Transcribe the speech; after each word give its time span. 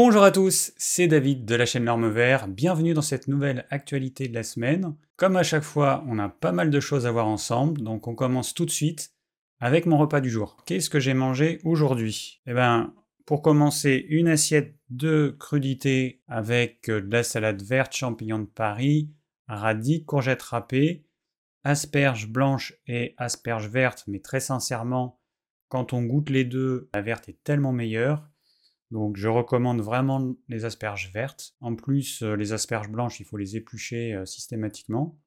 Bonjour 0.00 0.22
à 0.22 0.30
tous, 0.30 0.72
c'est 0.76 1.08
David 1.08 1.44
de 1.44 1.56
la 1.56 1.66
chaîne 1.66 1.84
L'Orme 1.84 2.08
Vert. 2.08 2.46
Bienvenue 2.46 2.94
dans 2.94 3.02
cette 3.02 3.26
nouvelle 3.26 3.66
actualité 3.68 4.28
de 4.28 4.34
la 4.34 4.44
semaine. 4.44 4.94
Comme 5.16 5.34
à 5.34 5.42
chaque 5.42 5.64
fois, 5.64 6.04
on 6.06 6.20
a 6.20 6.28
pas 6.28 6.52
mal 6.52 6.70
de 6.70 6.78
choses 6.78 7.04
à 7.04 7.10
voir 7.10 7.26
ensemble, 7.26 7.82
donc 7.82 8.06
on 8.06 8.14
commence 8.14 8.54
tout 8.54 8.64
de 8.64 8.70
suite 8.70 9.10
avec 9.58 9.86
mon 9.86 9.98
repas 9.98 10.20
du 10.20 10.30
jour. 10.30 10.56
Qu'est-ce 10.66 10.88
que 10.88 11.00
j'ai 11.00 11.14
mangé 11.14 11.58
aujourd'hui? 11.64 12.40
Eh 12.46 12.52
ben, 12.54 12.94
pour 13.26 13.42
commencer, 13.42 14.06
une 14.08 14.28
assiette 14.28 14.76
de 14.88 15.36
crudité 15.36 16.22
avec 16.28 16.88
euh, 16.88 17.00
de 17.00 17.12
la 17.12 17.24
salade 17.24 17.60
verte, 17.60 17.92
champignons 17.92 18.38
de 18.38 18.46
Paris, 18.46 19.10
radis, 19.48 20.04
courgettes 20.04 20.42
râpées, 20.42 21.06
asperges 21.64 22.28
blanches 22.28 22.72
et 22.86 23.16
asperges 23.18 23.68
vertes, 23.68 24.04
mais 24.06 24.20
très 24.20 24.38
sincèrement, 24.38 25.18
quand 25.68 25.92
on 25.92 26.04
goûte 26.04 26.30
les 26.30 26.44
deux, 26.44 26.88
la 26.94 27.02
verte 27.02 27.28
est 27.28 27.42
tellement 27.42 27.72
meilleure. 27.72 28.30
Donc 28.90 29.16
je 29.16 29.28
recommande 29.28 29.80
vraiment 29.80 30.34
les 30.48 30.64
asperges 30.64 31.10
vertes. 31.12 31.54
En 31.60 31.74
plus, 31.74 32.22
euh, 32.22 32.34
les 32.34 32.52
asperges 32.52 32.88
blanches, 32.88 33.20
il 33.20 33.26
faut 33.26 33.36
les 33.36 33.56
éplucher 33.56 34.14
euh, 34.14 34.24
systématiquement. 34.24 35.18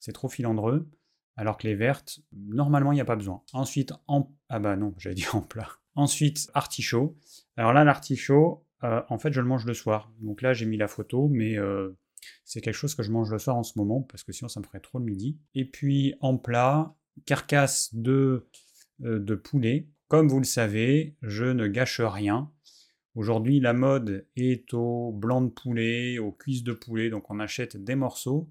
C'est 0.00 0.12
trop 0.12 0.28
filandreux. 0.28 0.90
Alors 1.36 1.56
que 1.56 1.66
les 1.66 1.74
vertes, 1.74 2.20
normalement, 2.32 2.92
il 2.92 2.96
n'y 2.96 3.00
a 3.00 3.04
pas 3.04 3.16
besoin. 3.16 3.42
Ensuite, 3.52 3.92
en... 4.06 4.32
Ah 4.48 4.58
bah 4.58 4.76
non, 4.76 4.94
j'avais 4.98 5.14
dit 5.14 5.26
en 5.32 5.40
plat. 5.40 5.68
Ensuite, 5.94 6.50
artichaut. 6.54 7.16
Alors 7.56 7.72
là, 7.72 7.84
l'artichaut, 7.84 8.66
euh, 8.82 9.02
en 9.08 9.18
fait, 9.18 9.32
je 9.32 9.40
le 9.40 9.46
mange 9.46 9.64
le 9.64 9.74
soir. 9.74 10.12
Donc 10.20 10.42
là, 10.42 10.52
j'ai 10.52 10.66
mis 10.66 10.76
la 10.76 10.88
photo, 10.88 11.28
mais 11.28 11.56
c'est 12.44 12.60
quelque 12.60 12.74
chose 12.74 12.94
que 12.94 13.02
je 13.02 13.12
mange 13.12 13.30
le 13.30 13.38
soir 13.38 13.56
en 13.56 13.62
ce 13.62 13.78
moment, 13.78 14.02
parce 14.02 14.24
que 14.24 14.32
sinon, 14.32 14.48
ça 14.48 14.60
me 14.60 14.64
ferait 14.64 14.80
trop 14.80 14.98
le 14.98 15.04
midi. 15.04 15.38
Et 15.54 15.64
puis, 15.64 16.14
en 16.20 16.36
plat, 16.36 16.96
carcasse 17.26 17.94
de, 17.94 18.48
de 18.98 19.34
poulet. 19.34 19.88
Comme 20.08 20.28
vous 20.28 20.38
le 20.38 20.44
savez, 20.44 21.16
je 21.22 21.44
ne 21.44 21.66
gâche 21.66 22.00
rien. 22.00 22.50
Aujourd'hui, 23.14 23.60
la 23.60 23.72
mode 23.72 24.26
est 24.36 24.74
au 24.74 25.12
blanc 25.12 25.40
de 25.40 25.50
poulet, 25.50 26.18
aux 26.18 26.32
cuisses 26.32 26.64
de 26.64 26.72
poulet, 26.72 27.10
donc 27.10 27.30
on 27.30 27.38
achète 27.38 27.76
des 27.76 27.94
morceaux. 27.94 28.50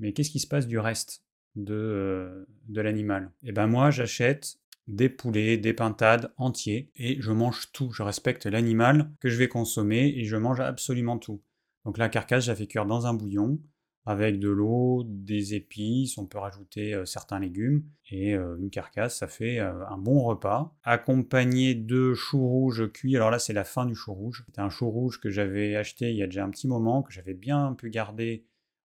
Mais 0.00 0.12
qu'est-ce 0.12 0.30
qui 0.30 0.40
se 0.40 0.48
passe 0.48 0.66
du 0.66 0.78
reste 0.78 1.24
de, 1.54 1.74
euh, 1.74 2.44
de 2.68 2.80
l'animal? 2.80 3.30
Eh 3.44 3.52
ben 3.52 3.68
moi, 3.68 3.90
j'achète 3.90 4.58
des 4.88 5.08
poulets, 5.08 5.56
des 5.56 5.72
pintades 5.72 6.32
entiers, 6.36 6.90
et 6.96 7.20
je 7.20 7.30
mange 7.30 7.70
tout. 7.72 7.92
Je 7.92 8.02
respecte 8.02 8.46
l'animal 8.46 9.12
que 9.20 9.28
je 9.28 9.36
vais 9.36 9.48
consommer, 9.48 10.08
et 10.16 10.24
je 10.24 10.36
mange 10.36 10.60
absolument 10.60 11.18
tout. 11.18 11.40
Donc 11.84 11.96
la 11.98 12.08
carcasse, 12.08 12.44
je 12.44 12.64
cuire 12.64 12.86
dans 12.86 13.06
un 13.06 13.14
bouillon 13.14 13.60
avec 14.04 14.40
de 14.40 14.48
l'eau, 14.48 15.04
des 15.06 15.54
épices, 15.54 16.18
on 16.18 16.26
peut 16.26 16.38
rajouter 16.38 16.94
euh, 16.94 17.04
certains 17.04 17.38
légumes, 17.38 17.84
et 18.10 18.34
euh, 18.34 18.56
une 18.58 18.70
carcasse, 18.70 19.18
ça 19.18 19.28
fait 19.28 19.60
euh, 19.60 19.86
un 19.88 19.98
bon 19.98 20.22
repas, 20.22 20.74
accompagné 20.82 21.74
de 21.74 22.12
choux 22.14 22.46
rouges 22.46 22.90
cuits. 22.92 23.16
Alors 23.16 23.30
là, 23.30 23.38
c'est 23.38 23.52
la 23.52 23.64
fin 23.64 23.86
du 23.86 23.94
chou 23.94 24.12
rouge. 24.12 24.42
C'était 24.46 24.60
un 24.60 24.70
chou 24.70 24.90
rouge 24.90 25.20
que 25.20 25.30
j'avais 25.30 25.76
acheté 25.76 26.10
il 26.10 26.16
y 26.16 26.22
a 26.22 26.26
déjà 26.26 26.44
un 26.44 26.50
petit 26.50 26.66
moment, 26.66 27.02
que 27.02 27.12
j'avais 27.12 27.34
bien 27.34 27.74
pu 27.74 27.90
garder 27.90 28.44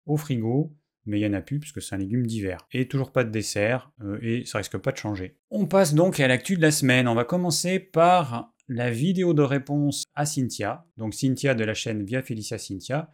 au 0.06 0.18
frigo, 0.18 0.76
mais 1.06 1.20
il 1.20 1.22
n'y 1.22 1.36
en 1.36 1.38
a 1.38 1.42
plus 1.42 1.60
puisque 1.60 1.82
c'est 1.82 1.96
un 1.96 2.00
légume 2.00 2.26
d'hiver. 2.26 2.68
Et 2.72 2.88
toujours 2.88 3.12
pas 3.12 3.24
de 3.24 3.30
dessert, 3.30 3.92
et 4.22 4.46
ça 4.46 4.58
risque 4.58 4.78
pas 4.78 4.92
de 4.92 4.98
changer. 4.98 5.38
On 5.52 5.68
passe 5.68 5.94
donc 5.94 6.20
à 6.20 6.28
l'actu 6.28 6.56
de 6.56 6.62
la 6.62 6.72
semaine. 6.72 7.08
On 7.08 7.16
va 7.16 7.24
commencer 7.24 7.80
par 7.80 8.54
la 8.68 8.90
vidéo 8.90 9.34
de 9.34 9.42
réponse 9.42 10.04
à 10.16 10.26
Cynthia, 10.26 10.86
donc 10.98 11.14
Cynthia 11.14 11.54
de 11.54 11.64
la 11.64 11.74
chaîne 11.74 12.04
Via 12.04 12.22
Felicia 12.22 12.58
Cynthia, 12.58 13.14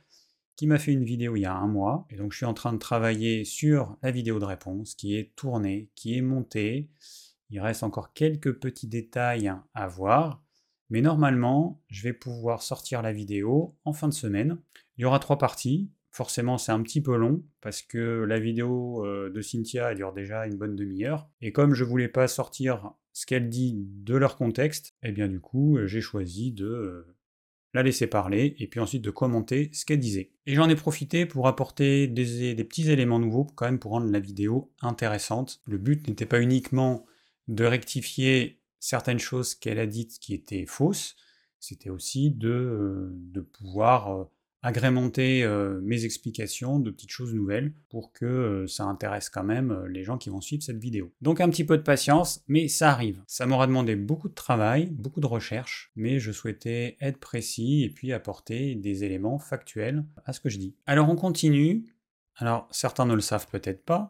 qui 0.59 0.67
m'a 0.67 0.77
fait 0.77 0.91
une 0.91 1.05
vidéo 1.05 1.38
il 1.38 1.43
y 1.43 1.45
a 1.45 1.55
un 1.55 1.69
mois. 1.69 2.05
Et 2.09 2.17
donc 2.17 2.33
je 2.33 2.38
suis 2.38 2.45
en 2.45 2.53
train 2.53 2.73
de 2.73 2.79
travailler 2.79 3.45
sur 3.45 3.95
la 4.03 4.11
vidéo 4.11 4.39
de 4.39 4.43
réponse 4.43 4.93
qui 4.93 5.16
est 5.16 5.33
tournée, 5.38 5.89
qui 5.95 6.17
est 6.17 6.21
montée. 6.21 6.89
Il 7.49 7.61
reste 7.61 7.81
encore 7.81 8.11
quelques 8.11 8.51
petits 8.59 8.89
détails 8.89 9.53
à 9.73 9.88
voir. 9.88 10.43
Mais 10.89 10.99
normalement, 10.99 11.81
je 11.88 12.03
vais 12.03 12.11
pouvoir 12.11 12.61
sortir 12.61 13.01
la 13.01 13.13
vidéo 13.13 13.73
en 13.85 13.93
fin 13.93 14.09
de 14.09 14.13
semaine. 14.13 14.57
Il 14.97 15.03
y 15.03 15.05
aura 15.05 15.19
trois 15.19 15.38
parties. 15.38 15.89
Forcément, 16.11 16.57
c'est 16.57 16.73
un 16.73 16.83
petit 16.83 16.99
peu 16.99 17.16
long 17.16 17.41
parce 17.61 17.81
que 17.81 18.25
la 18.27 18.38
vidéo 18.38 19.05
euh, 19.05 19.29
de 19.29 19.41
Cynthia 19.41 19.95
dure 19.95 20.11
déjà 20.11 20.45
une 20.45 20.57
bonne 20.57 20.75
demi-heure. 20.75 21.29
Et 21.39 21.53
comme 21.53 21.73
je 21.73 21.85
voulais 21.85 22.09
pas 22.09 22.28
sortir 22.28 22.91
ce 23.13 23.25
qu'elle 23.25 23.47
dit 23.47 23.75
de 23.78 24.17
leur 24.17 24.35
contexte, 24.35 24.88
et 25.03 25.09
eh 25.09 25.11
bien 25.13 25.29
du 25.29 25.39
coup, 25.39 25.78
j'ai 25.85 26.01
choisi 26.01 26.51
de 26.51 26.66
euh, 26.66 27.16
la 27.74 27.84
laisser 27.84 28.07
parler, 28.07 28.56
et 28.59 28.68
puis 28.68 28.80
ensuite 28.80 29.03
de 29.03 29.12
commenter 29.12 29.69
ce 29.74 29.85
qu'elle 29.85 30.00
disait. 30.00 30.31
Et 30.46 30.56
j'en 30.56 30.69
ai 30.69 30.75
profité 30.75 31.25
pour 31.25 31.47
apporter 31.47 32.07
des, 32.07 32.56
petits 32.63 32.90
éléments 32.90 33.19
nouveaux, 33.19 33.46
quand 33.46 33.66
même 33.66 33.80
pour 33.80 33.91
rendre 33.91 34.12
la 34.12 34.19
vidéo 34.19 34.72
intéressante. 34.81 35.62
Le 35.66 35.78
but 35.78 36.08
n'était 36.08 36.25
pas 36.25 36.41
uniquement 36.41 37.06
de 37.47 37.66
rectifier 37.66 38.59
certaines 38.79 39.19
choses 39.19 39.56
qu'elle 39.56 39.79
a 39.79 39.85
dites 39.85 40.19
qui 40.19 40.34
étaient 40.34 40.66
fausses, 40.66 41.16
c'était 41.59 41.90
aussi 41.90 42.31
de, 42.31 42.50
euh, 42.50 43.09
de 43.12 43.41
pouvoir 43.41 44.12
euh, 44.12 44.24
agrémenter 44.62 45.44
euh, 45.44 45.80
mes 45.81 46.06
explications 46.06 46.80
de 46.80 46.92
petites 46.92 47.12
choses 47.12 47.34
nouvelles 47.34 47.74
pour 47.90 48.12
que 48.12 48.25
euh, 48.25 48.68
ça 48.68 48.84
intéresse 48.86 49.30
quand 49.30 49.44
même 49.44 49.72
euh, 49.72 49.88
les 49.88 50.03
gens 50.03 50.18
qui 50.18 50.30
vont 50.30 50.42
suivre 50.42 50.64
cette 50.64 50.80
vidéo. 50.80 51.14
Donc 51.22 51.40
un 51.40 51.50
petit 51.50 51.64
peu 51.64 51.78
de 51.78 51.84
patience, 51.84 52.44
mais 52.47 52.68
ça 52.68 52.92
arrive. 52.92 53.24
Ça 53.28 53.46
m'aura 53.46 53.68
demandé 53.68 53.96
beaucoup 53.96 54.28
de 54.28 54.34
travail, 54.34 54.88
beaucoup 54.92 55.22
de 55.22 55.28
recherche, 55.28 55.92
mais 55.96 56.20
je 56.20 56.31
souhaitais 56.31 56.97
être 57.00 57.20
précis 57.20 57.84
et 57.84 57.90
puis 57.90 58.12
apporter 58.12 58.75
des 58.75 59.03
éléments 59.03 59.40
factuels 59.40 60.06
à 60.25 60.34
ce 60.34 60.40
que 60.40 60.50
je 60.50 60.58
dis. 60.58 60.76
Alors 60.86 61.09
on 61.09 61.16
continue. 61.16 61.86
Alors 62.36 62.68
certains 62.72 63.06
ne 63.06 63.16
le 63.16 63.22
savent 63.22 63.47
peut-être 63.47 63.84
pas, 63.84 64.09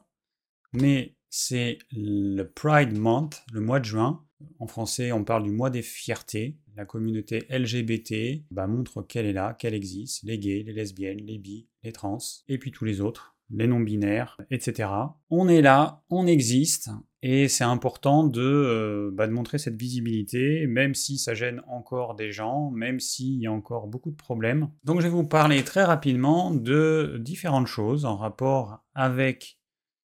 mais 0.74 1.16
c'est 1.30 1.78
le 1.92 2.44
Pride 2.44 2.98
Month, 2.98 3.44
le 3.54 3.62
mois 3.62 3.80
de 3.80 3.86
juin. 3.86 4.24
En 4.60 4.68
français, 4.68 5.12
on 5.12 5.24
parle 5.24 5.44
du 5.44 5.52
mois 5.52 5.70
des 5.70 5.82
fiertés. 5.82 6.58
La 6.76 6.86
communauté 6.86 7.46
LGBT 7.50 8.44
bah, 8.52 8.68
montre 8.68 9.02
qu'elle 9.02 9.26
est 9.26 9.34
là, 9.34 9.54
qu'elle 9.54 9.74
existe. 9.74 10.24
Les 10.24 10.40
gays, 10.40 10.64
les 10.66 10.74
lesbiennes, 10.74 11.22
les 11.26 11.38
bi, 11.38 11.68
les 11.84 11.92
trans, 11.92 12.18
et 12.48 12.58
puis 12.58 12.72
tous 12.72 12.86
les 12.86 13.02
autres, 13.02 13.36
les 13.52 13.68
non-binaires, 13.68 14.38
etc. 14.52 14.90
On 15.30 15.48
est 15.48 15.62
là, 15.62 16.04
on 16.10 16.28
existe, 16.28 16.90
et 17.22 17.48
c'est 17.48 17.64
important 17.64 18.24
de, 18.24 18.42
euh, 18.42 19.12
bah, 19.14 19.28
de 19.28 19.34
montrer 19.34 19.58
cette 19.58 19.76
visibilité, 19.76 20.68
même 20.68 20.96
si 20.96 21.18
ça 21.18 21.34
gêne 21.34 21.62
encore 21.68 22.16
des 22.16 22.32
gens, 22.32 22.72
même 22.72 23.00
s'il 23.00 23.40
y 23.40 23.48
a 23.48 23.52
encore 23.52 23.88
beaucoup 23.88 24.12
de 24.12 24.16
problèmes. 24.16 24.70
Donc 24.84 25.02
je 25.02 25.08
vais 25.08 25.14
vous 25.14 25.26
parler 25.28 25.64
très 25.64 25.84
rapidement 25.84 26.52
de 26.52 27.18
différentes 27.20 27.68
choses 27.68 28.06
en 28.06 28.16
rapport 28.16 28.86
avec 28.94 29.60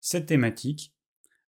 cette 0.01 0.27
thématique. 0.27 0.95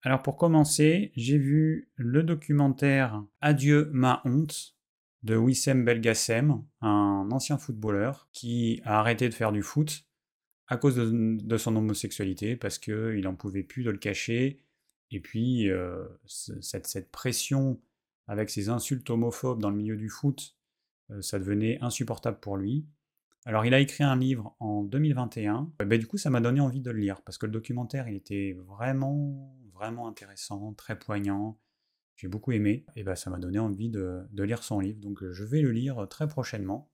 Alors 0.02 0.22
pour 0.22 0.36
commencer, 0.36 1.12
j'ai 1.16 1.38
vu 1.38 1.90
le 1.96 2.22
documentaire 2.22 3.24
Adieu 3.40 3.90
ma 3.92 4.22
honte 4.24 4.76
de 5.22 5.36
Wissem 5.36 5.84
Belgassem, 5.84 6.62
un 6.80 7.28
ancien 7.32 7.58
footballeur 7.58 8.28
qui 8.32 8.80
a 8.84 9.00
arrêté 9.00 9.28
de 9.28 9.34
faire 9.34 9.52
du 9.52 9.62
foot 9.62 10.04
à 10.68 10.76
cause 10.76 10.96
de, 10.96 11.56
son 11.56 11.76
homosexualité 11.76 12.56
parce 12.56 12.78
qu'il 12.78 13.20
n'en 13.22 13.34
pouvait 13.34 13.62
plus 13.62 13.82
de 13.82 13.90
le 13.90 13.98
cacher. 13.98 14.60
Et 15.10 15.20
puis 15.20 15.70
euh, 15.70 16.04
cette, 16.26 17.10
pression 17.10 17.80
avec 18.26 18.50
ses 18.50 18.68
insultes 18.68 19.08
homophobes 19.10 19.60
dans 19.60 19.70
le 19.70 19.76
milieu 19.76 19.96
du 19.96 20.08
foot, 20.08 20.56
euh, 21.10 21.22
ça 21.22 21.38
devenait 21.38 21.78
insupportable 21.80 22.40
pour 22.40 22.56
lui. 22.56 22.86
Alors 23.44 23.64
il 23.64 23.74
a 23.74 23.80
écrit 23.80 24.02
un 24.02 24.16
livre 24.16 24.56
en 24.58 24.82
2021. 24.82 25.72
Ben, 25.78 25.98
du 25.98 26.06
coup 26.06 26.18
ça 26.18 26.30
m'a 26.30 26.40
donné 26.40 26.60
envie 26.60 26.80
de 26.80 26.90
le 26.90 26.98
lire 26.98 27.22
parce 27.22 27.38
que 27.38 27.46
le 27.46 27.52
documentaire 27.52 28.08
il 28.08 28.16
était 28.16 28.56
vraiment 28.66 29.56
vraiment 29.76 30.08
intéressant, 30.08 30.74
très 30.74 30.98
poignant. 30.98 31.58
J'ai 32.16 32.28
beaucoup 32.28 32.52
aimé 32.52 32.86
et 32.96 33.04
ben, 33.04 33.14
ça 33.14 33.30
m'a 33.30 33.38
donné 33.38 33.58
envie 33.58 33.90
de, 33.90 34.26
lire 34.32 34.62
son 34.62 34.80
livre. 34.80 34.98
Donc 35.00 35.22
je 35.30 35.44
vais 35.44 35.60
le 35.60 35.70
lire 35.70 36.06
très 36.08 36.26
prochainement. 36.26 36.90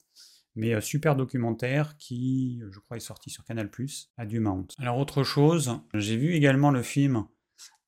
Mais 0.54 0.74
euh, 0.74 0.80
super 0.82 1.16
documentaire 1.16 1.96
qui, 1.96 2.60
je 2.70 2.78
crois, 2.78 2.98
est 2.98 3.00
sorti 3.00 3.30
sur 3.30 3.44
Canal+, 3.44 3.70
à 4.18 4.26
Mount. 4.26 4.66
Alors 4.78 4.98
autre 4.98 5.22
chose, 5.22 5.80
j'ai 5.94 6.16
vu 6.16 6.34
également 6.34 6.70
le 6.70 6.82
film 6.82 7.26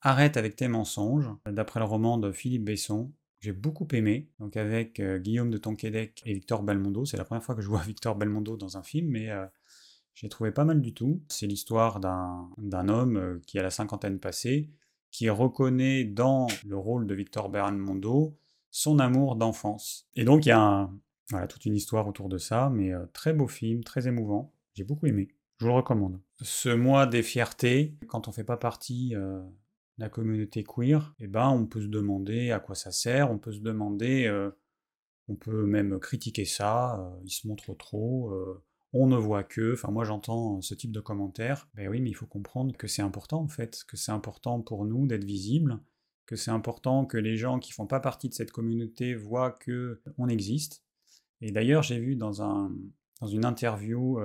Arrête 0.01 0.37
avec 0.37 0.55
tes 0.57 0.69
mensonges, 0.69 1.31
d'après 1.47 1.81
le 1.81 1.87
roman 1.87 2.19
de 2.19 2.31
Philippe 2.31 2.65
Besson 2.65 3.11
j'ai 3.45 3.53
beaucoup 3.53 3.87
aimé, 3.93 4.31
donc 4.39 4.57
avec 4.57 5.01
euh, 5.01 5.19
Guillaume 5.19 5.51
de 5.51 5.59
Tonquédec 5.59 6.23
et 6.25 6.33
Victor 6.33 6.63
Belmondo. 6.63 7.05
C'est 7.05 7.19
la 7.19 7.27
première 7.27 7.45
fois 7.45 7.55
que 7.55 7.61
je 7.61 7.69
vois 7.69 7.83
Victor 7.87 8.17
Belmondo 8.17 8.57
dans 8.57 8.79
un 8.79 8.83
film, 8.83 9.09
mais 9.09 9.31
euh, 9.31 9.45
j'ai 10.15 10.31
trouvé 10.31 10.51
pas 10.51 10.65
mal 10.65 10.81
du 10.81 10.95
tout. 10.95 11.23
C'est 11.29 11.47
l'histoire 11.47 12.01
d'un 12.01 12.89
homme 12.89 13.17
euh, 13.19 13.39
qui 13.47 13.59
a 13.59 13.63
la 13.63 13.69
cinquantaine 13.69 14.19
passée, 14.19 14.71
qui 15.15 15.31
reconnaît 15.31 16.03
dans 16.03 16.49
le 16.67 16.77
rôle 16.77 17.07
de 17.07 17.15
Victor 17.15 17.49
Belmondo 17.49 18.37
son 18.73 18.99
amour 18.99 19.37
d'enfance. 19.37 20.09
Et 20.17 20.25
donc 20.25 20.45
il 20.45 20.49
y 20.49 20.53
a 20.53 20.91
toute 21.49 21.65
une 21.67 21.77
histoire 21.77 22.09
autour 22.09 22.29
de 22.29 22.37
ça, 22.37 22.69
mais 22.69 22.91
très 23.13 23.33
beau 23.33 23.47
film, 23.47 23.85
très 23.85 24.09
émouvant. 24.09 24.53
J'ai 24.75 24.83
beaucoup 24.83 25.07
aimé. 25.07 25.29
Je 25.59 25.67
vous 25.67 25.71
le 25.71 25.77
recommande. 25.77 26.21
Ce 26.43 26.69
mois 26.69 27.07
des 27.07 27.23
fiertés, 27.23 27.97
quand 28.09 28.27
on 28.27 28.33
fait 28.33 28.43
pas 28.43 28.57
partie 28.57 29.15
la 29.99 30.09
communauté 30.09 30.65
queer, 30.65 31.15
eh 31.21 31.27
ben, 31.27 31.49
on 31.51 31.67
peut 31.67 31.83
se 31.83 31.87
demander 31.87 32.51
à 32.51 32.59
quoi 32.59 32.75
ça 32.75 32.91
sert, 32.91 33.31
on 33.31 33.39
peut 33.39 33.53
se 33.53 33.61
demander, 33.61 34.27
euh, 34.27 34.51
on 35.29 35.37
peut 35.37 35.65
même 35.67 35.99
critiquer 36.01 36.45
ça, 36.45 37.01
euh, 37.01 37.21
il 37.25 37.31
se 37.31 37.47
montre 37.47 37.75
trop, 37.75 38.31
euh, 38.33 38.65
on 38.95 39.07
ne 39.07 39.17
voit 39.17 39.45
que, 39.45 39.75
enfin 39.75 39.91
moi 39.91 40.05
j'entends 40.05 40.63
ce 40.63 40.75
type 40.75 40.93
de 40.93 41.01
commentaires, 41.01 41.69
ben 41.75 41.89
oui 41.89 42.01
mais 42.01 42.11
il 42.11 42.15
faut 42.15 42.27
comprendre 42.27 42.75
que 42.77 42.87
c'est 42.87 43.03
important 43.03 43.43
en 43.43 43.49
fait, 43.49 43.85
que 43.87 43.99
c'est 43.99 44.13
important 44.13 44.63
pour 44.63 44.87
nous 44.87 45.07
d'être 45.07 45.25
visibles, 45.25 45.81
que 46.27 46.37
c'est 46.37 46.51
important 46.51 47.05
que 47.05 47.19
les 47.19 47.37
gens 47.37 47.59
qui 47.59 47.73
font 47.73 47.87
pas 47.87 48.01
partie 48.01 48.29
de 48.29 48.35
cette 48.35 48.53
communauté 48.53 49.15
voient 49.15 49.53
que 49.53 50.01
on 50.17 50.29
existe, 50.29 50.83
Et 51.41 51.51
d'ailleurs, 51.53 51.83
j'ai 51.83 51.99
vu 51.99 52.17
dans, 52.17 52.43
un, 52.43 52.73
dans 53.21 53.27
une 53.27 53.45
interview 53.45 54.19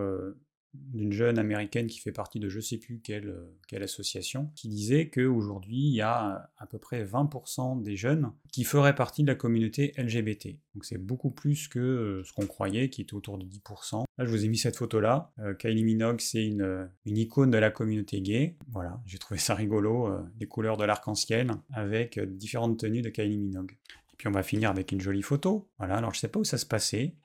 d'une 0.73 1.11
jeune 1.11 1.39
américaine 1.39 1.87
qui 1.87 1.99
fait 1.99 2.11
partie 2.11 2.39
de 2.39 2.49
je 2.49 2.59
sais 2.59 2.77
plus 2.77 2.99
quelle, 2.99 3.29
euh, 3.29 3.57
quelle 3.67 3.83
association, 3.83 4.51
qui 4.55 4.67
disait 4.69 5.09
qu'aujourd'hui, 5.09 5.77
il 5.77 5.95
y 5.95 6.01
a 6.01 6.51
à 6.57 6.65
peu 6.67 6.77
près 6.77 7.03
20% 7.03 7.81
des 7.81 7.95
jeunes 7.95 8.31
qui 8.51 8.63
feraient 8.63 8.95
partie 8.95 9.23
de 9.23 9.27
la 9.27 9.35
communauté 9.35 9.93
LGBT. 9.97 10.57
Donc 10.75 10.85
c'est 10.85 10.97
beaucoup 10.97 11.31
plus 11.31 11.67
que 11.67 11.79
euh, 11.79 12.23
ce 12.23 12.33
qu'on 12.33 12.45
croyait, 12.45 12.89
qui 12.89 13.01
était 13.01 13.13
autour 13.13 13.37
de 13.37 13.45
10%. 13.45 14.03
Là, 14.17 14.25
je 14.25 14.29
vous 14.29 14.45
ai 14.45 14.47
mis 14.47 14.57
cette 14.57 14.75
photo-là. 14.75 15.31
Euh, 15.39 15.53
Kylie 15.53 15.83
Minogue, 15.83 16.21
c'est 16.21 16.45
une, 16.45 16.89
une, 17.05 17.17
icône 17.17 17.51
de 17.51 17.57
la 17.57 17.71
communauté 17.71 18.21
gay. 18.21 18.55
Voilà, 18.71 19.01
j'ai 19.05 19.17
trouvé 19.17 19.39
ça 19.39 19.55
rigolo, 19.55 20.09
les 20.39 20.47
couleurs 20.47 20.77
de 20.77 20.85
l'arc-en-ciel, 20.85 21.51
avec 21.73 22.19
différentes 22.19 22.79
tenues 22.79 23.01
de 23.01 23.09
Kylie 23.09 23.37
Minogue. 23.37 23.71
Et 24.13 24.15
puis 24.17 24.27
on 24.27 24.31
va 24.31 24.43
finir 24.43 24.69
avec 24.69 24.91
une 24.91 25.01
jolie 25.01 25.21
photo. 25.21 25.67
Voilà, 25.79 25.97
alors 25.97 26.13
je 26.13 26.19
sais 26.19 26.27
pas 26.27 26.39
où 26.39 26.43
ça 26.43 26.57
se 26.57 26.65
passait. 26.65 27.15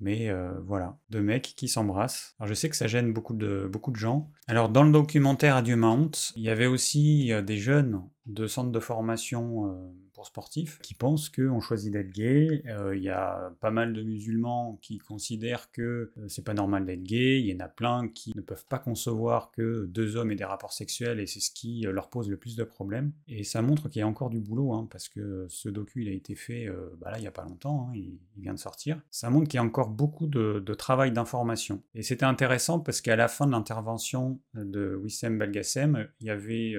Mais 0.00 0.28
euh, 0.28 0.52
voilà, 0.64 0.96
deux 1.10 1.20
mecs 1.20 1.54
qui 1.56 1.66
s'embrassent. 1.66 2.34
Alors 2.38 2.48
je 2.48 2.54
sais 2.54 2.68
que 2.68 2.76
ça 2.76 2.86
gêne 2.86 3.12
beaucoup 3.12 3.34
de, 3.34 3.68
beaucoup 3.70 3.90
de 3.90 3.96
gens. 3.96 4.30
Alors 4.46 4.68
dans 4.68 4.84
le 4.84 4.92
documentaire 4.92 5.56
Adieu 5.56 5.76
Mount, 5.76 6.32
il 6.36 6.42
y 6.42 6.50
avait 6.50 6.66
aussi 6.66 7.32
euh, 7.32 7.42
des 7.42 7.56
jeunes 7.56 8.02
de 8.26 8.46
centres 8.46 8.70
de 8.70 8.80
formation 8.80 9.92
sportifs 10.26 10.78
qui 10.82 10.94
pensent 10.94 11.28
qu'on 11.28 11.60
choisit 11.60 11.92
d'être 11.92 12.10
gay. 12.10 12.62
Euh, 12.66 12.96
il 12.96 13.02
y 13.02 13.08
a 13.08 13.52
pas 13.60 13.70
mal 13.70 13.92
de 13.92 14.02
musulmans 14.02 14.78
qui 14.82 14.98
considèrent 14.98 15.70
que 15.72 16.12
euh, 16.16 16.28
c'est 16.28 16.44
pas 16.44 16.54
normal 16.54 16.86
d'être 16.86 17.02
gay. 17.02 17.40
Il 17.40 17.46
y 17.46 17.54
en 17.54 17.60
a 17.60 17.68
plein 17.68 18.08
qui 18.08 18.32
ne 18.34 18.40
peuvent 18.40 18.66
pas 18.66 18.78
concevoir 18.78 19.50
que 19.50 19.86
deux 19.86 20.16
hommes 20.16 20.30
aient 20.30 20.36
des 20.36 20.44
rapports 20.44 20.72
sexuels 20.72 21.20
et 21.20 21.26
c'est 21.26 21.40
ce 21.40 21.50
qui 21.50 21.86
euh, 21.86 21.92
leur 21.92 22.08
pose 22.10 22.28
le 22.28 22.36
plus 22.36 22.56
de 22.56 22.64
problèmes. 22.64 23.12
Et 23.26 23.44
ça 23.44 23.62
montre 23.62 23.88
qu'il 23.88 24.00
y 24.00 24.02
a 24.02 24.08
encore 24.08 24.30
du 24.30 24.40
boulot 24.40 24.72
hein, 24.72 24.88
parce 24.90 25.08
que 25.08 25.46
ce 25.48 25.68
docu 25.68 26.02
il 26.02 26.08
a 26.08 26.12
été 26.12 26.34
fait 26.34 26.68
bah 27.00 27.10
là 27.10 27.18
il 27.18 27.24
y 27.24 27.26
a 27.26 27.32
pas 27.32 27.44
longtemps, 27.44 27.88
hein, 27.88 27.92
il, 27.94 28.18
vient 28.36 28.54
de 28.54 28.58
sortir. 28.58 29.00
Ça 29.10 29.30
montre 29.30 29.48
qu'il 29.48 29.58
y 29.58 29.60
a 29.60 29.64
encore 29.64 29.90
beaucoup 29.90 30.26
de, 30.26 30.62
travail 30.74 31.10
d'information. 31.10 31.82
Et 31.94 32.02
c'était 32.02 32.24
intéressant 32.24 32.78
parce 32.78 33.00
qu'à 33.00 33.16
la 33.16 33.26
fin 33.26 33.46
de 33.46 33.50
l'intervention 33.50 34.40
de 34.54 34.94
Wissem 34.94 35.38
Belgassem, 35.38 36.06
il 36.20 36.26
y 36.26 36.30
avait 36.30 36.74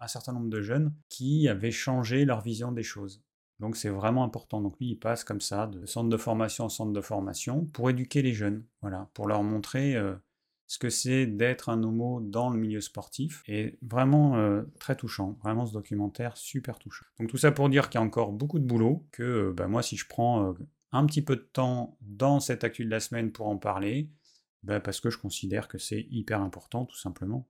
un 0.00 0.06
certain 0.06 0.32
nombre 0.32 0.50
de 0.50 0.60
jeunes 0.60 0.92
qui 1.08 1.48
avaient 1.48 1.70
changé 1.70 2.26
leur 2.26 2.42
vision 2.42 2.72
choses. 2.82 3.22
Donc 3.60 3.76
c'est 3.76 3.88
vraiment 3.88 4.24
important. 4.24 4.60
Donc 4.60 4.78
lui, 4.78 4.90
il 4.90 4.98
passe 4.98 5.24
comme 5.24 5.40
ça, 5.40 5.66
de 5.66 5.84
centre 5.86 6.08
de 6.08 6.16
formation 6.16 6.64
en 6.64 6.68
centre 6.68 6.92
de 6.92 7.00
formation, 7.00 7.66
pour 7.66 7.90
éduquer 7.90 8.22
les 8.22 8.32
jeunes, 8.32 8.64
voilà, 8.82 9.10
pour 9.14 9.26
leur 9.26 9.42
montrer 9.42 9.96
euh, 9.96 10.14
ce 10.66 10.78
que 10.78 10.90
c'est 10.90 11.26
d'être 11.26 11.68
un 11.68 11.82
homo 11.82 12.20
dans 12.20 12.50
le 12.50 12.58
milieu 12.58 12.80
sportif. 12.80 13.42
Et 13.48 13.78
vraiment 13.82 14.36
euh, 14.36 14.62
très 14.78 14.96
touchant, 14.96 15.38
vraiment 15.42 15.66
ce 15.66 15.72
documentaire 15.72 16.36
super 16.36 16.78
touchant. 16.78 17.06
Donc 17.18 17.28
tout 17.28 17.38
ça 17.38 17.50
pour 17.50 17.68
dire 17.68 17.88
qu'il 17.88 18.00
y 18.00 18.02
a 18.02 18.06
encore 18.06 18.32
beaucoup 18.32 18.58
de 18.58 18.66
boulot, 18.66 19.06
que 19.10 19.22
euh, 19.22 19.52
bah, 19.52 19.66
moi 19.66 19.82
si 19.82 19.96
je 19.96 20.06
prends 20.06 20.54
un 20.92 21.06
petit 21.06 21.22
peu 21.22 21.36
de 21.36 21.48
temps 21.52 21.98
dans 22.00 22.40
cette 22.40 22.64
actu 22.64 22.84
de 22.84 22.90
la 22.90 23.00
semaine 23.00 23.32
pour 23.32 23.48
en 23.48 23.58
parler, 23.58 24.10
bah, 24.62 24.80
parce 24.80 25.00
que 25.00 25.10
je 25.10 25.18
considère 25.18 25.68
que 25.68 25.78
c'est 25.78 26.06
hyper 26.10 26.40
important 26.40 26.84
tout 26.84 26.96
simplement. 26.96 27.48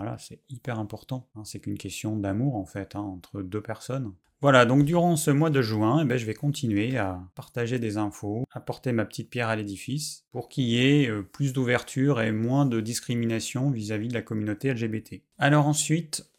Voilà, 0.00 0.16
c'est 0.16 0.40
hyper 0.48 0.78
important. 0.78 1.28
Hein. 1.34 1.44
c'est 1.44 1.60
qu'une 1.60 1.76
question 1.76 2.16
d'amour 2.16 2.56
en 2.56 2.64
fait 2.64 2.96
hein, 2.96 3.00
entre 3.00 3.42
deux 3.42 3.60
personnes. 3.60 4.14
Voilà, 4.40 4.64
donc 4.64 4.86
durant 4.86 5.16
ce 5.16 5.30
mois 5.30 5.50
de 5.50 5.60
juin, 5.60 6.00
eh 6.02 6.06
ben, 6.06 6.16
je 6.16 6.24
vais 6.24 6.32
continuer 6.32 6.96
à 6.96 7.20
partager 7.34 7.78
des 7.78 7.98
infos, 7.98 8.46
apporter 8.50 8.92
ma 8.92 9.04
petite 9.04 9.28
pierre 9.28 9.50
à 9.50 9.56
l'édifice, 9.56 10.24
pour 10.32 10.48
qu'il 10.48 10.64
y 10.64 10.78
ait 10.78 11.10
euh, 11.10 11.22
plus 11.22 11.52
d'ouverture 11.52 12.22
et 12.22 12.32
moins 12.32 12.64
de 12.64 12.80
discrimination 12.80 13.70
vis-à-vis 13.70 14.08
de 14.08 14.14
la 14.14 14.22
communauté 14.22 14.72
LGBT. 14.72 15.16
Alors 15.36 15.66
ensuite, 15.66 16.32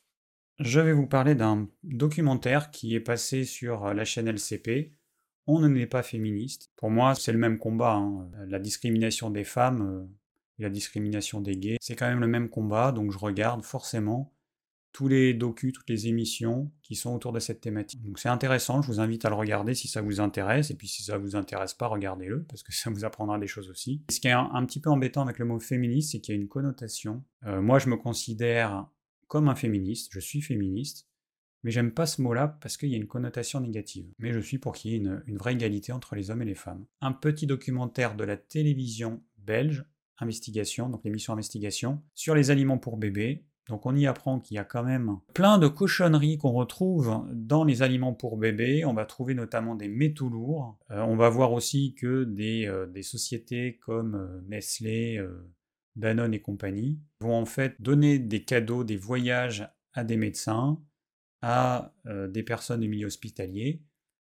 je 0.57 0.80
vais 0.80 0.94
vous 0.94 1.06
parler 1.06 1.36
d'un 1.36 1.68
documentaire 1.84 2.72
qui 2.72 2.96
est 2.96 3.00
passé 3.00 3.46
sur 3.46 3.86
euh, 3.86 3.94
la 3.94 4.06
chaîne 4.06 4.28
LCP. 4.28 4.96
On 5.46 5.60
ne 5.60 5.68
n'est 5.68 5.86
pas 5.86 6.02
féministe. 6.02 6.72
Pour 6.78 6.90
moi, 6.90 7.14
c'est 7.14 7.31
le 7.31 7.38
même 7.38 7.60
combat. 7.60 7.94
Hein. 7.94 8.28
La 8.48 8.57
discrimination 8.57 9.30
des 9.30 9.44
femmes 9.44 9.81
euh, 9.84 10.07
la 10.62 10.69
discrimination 10.69 11.42
des 11.42 11.58
gays, 11.58 11.78
c'est 11.81 11.96
quand 11.96 12.08
même 12.08 12.19
le 12.19 12.28
même 12.28 12.50
combat, 12.50 12.92
donc 12.92 13.12
je 13.12 13.18
regarde 13.18 13.63
forcément 13.63 14.34
tous 14.92 15.08
les 15.08 15.34
docus, 15.34 15.74
toutes 15.74 15.90
les 15.90 16.08
émissions 16.08 16.69
qui 16.81 16.96
sont 16.96 17.13
autour 17.16 17.31
de 17.31 17.40
cette 17.40 17.62
thématique. 17.62 18.04
Donc 18.04 18.19
c'est 18.19 18.30
intéressant, 18.30 18.81
je 18.81 18.88
vous 18.88 19.00
invite 19.00 19.24
à 19.24 19.30
le 19.30 19.36
regarder 19.36 19.74
si 19.74 19.88
ça 19.88 20.02
vous 20.02 20.19
intéresse, 20.19 20.69
et 20.69 20.75
puis 20.75 20.88
si 20.88 21.04
ça 21.04 21.18
vous 21.18 21.36
intéresse 21.36 21.74
pas, 21.74 21.88
regardez-le, 21.88 22.44
parce 22.44 22.63
que 22.63 22.74
ça 22.75 22.90
vous 22.90 23.06
apprendra 23.06 23.40
des 23.40 23.48
choses 23.48 23.69
aussi. 23.69 24.04
ce 24.10 24.19
qui 24.19 24.28
est 24.28 24.31
un, 24.31 24.66
petit 24.66 24.80
peu 24.80 24.90
embêtant 24.90 25.22
avec 25.22 25.40
le 25.40 25.46
mot 25.46 25.60
féministe, 25.60 26.12
c'est 26.12 26.19
qu'il 26.19 26.36
y 26.36 26.38
a 26.38 26.42
une 26.42 26.48
connotation. 26.48 27.24
Euh, 27.46 27.62
moi 27.62 27.80
je 27.80 27.90
me 27.90 27.98
considère 27.98 28.88
comme 29.28 29.48
un 29.48 29.56
féministe, 29.56 30.10
je 30.12 30.19
suis 30.19 30.42
féministe, 30.42 31.07
mais 31.64 31.72
j'aime 31.72 31.92
pas 31.92 32.06
ce 32.06 32.22
mot-là 32.22 32.57
parce 32.60 32.75
qu'il 32.75 32.90
y 32.90 32.96
a 32.96 32.98
une 32.98 33.07
connotation 33.07 33.60
négative. 33.60 34.12
Mais 34.18 34.34
je 34.34 34.40
suis 34.40 34.57
pour 34.57 34.74
qu'il 34.74 34.92
y 34.92 34.96
ait 34.96 34.98
une 34.98 35.38
vraie 35.38 35.54
égalité 35.54 35.92
entre 35.92 36.16
les 36.16 36.31
hommes 36.31 36.42
et 36.42 36.46
les 36.46 36.56
femmes. 36.56 36.86
Un 37.02 37.14
petit 37.14 37.46
documentaire 37.46 38.16
de 38.16 38.24
la 38.24 38.36
télévision 38.36 39.22
belge, 39.38 39.86
Investigation, 40.21 40.89
donc 40.89 41.01
l'émission 41.03 41.33
Investigation, 41.33 42.01
sur 42.15 42.35
les 42.35 42.51
aliments 42.51 42.77
pour 42.77 42.97
bébés, 42.97 43.45
donc 43.71 43.85
on 43.85 43.95
y 43.95 44.06
apprend 44.06 44.39
qu'il 44.39 44.56
y 44.56 44.57
a 44.57 44.63
quand 44.63 44.83
même 44.83 45.19
plein 45.33 45.57
de 45.57 45.68
cochonneries 45.68 46.38
qu'on 46.38 46.51
retrouve 46.51 47.25
dans 47.31 47.63
les 47.63 47.83
aliments 47.83 48.13
pour 48.13 48.38
bébés. 48.38 48.83
On 48.85 48.94
va 48.94 49.06
trouver 49.06 49.33
notamment 49.33 49.75
des 49.75 49.88
métaux 49.88 50.29
lourds. 50.29 50.77
Euh, 50.89 51.01
on 51.01 51.15
va 51.15 51.29
voir 51.29 51.53
aussi 51.53 51.94
que 51.95 52.23
des, 52.23 52.65
euh, 52.68 53.01
sociétés 53.01 53.77
comme 53.77 54.15
euh, 54.15 54.41
Nestlé, 54.47 55.25
Danone 55.95 56.33
et 56.33 56.41
compagnie 56.41 57.00
vont 57.21 57.35
en 57.35 57.45
fait 57.45 57.75
donner 57.79 58.19
des 58.19 58.44
cadeaux, 58.44 58.83
des 58.83 58.97
voyages 58.97 59.68
à 59.94 60.03
des 60.03 60.18
médecins, 60.18 60.81
à 61.41 61.94
des 62.06 62.44
personnes 62.44 62.81
du 62.81 62.88
milieu 62.88 63.07
hospitalier 63.07 63.83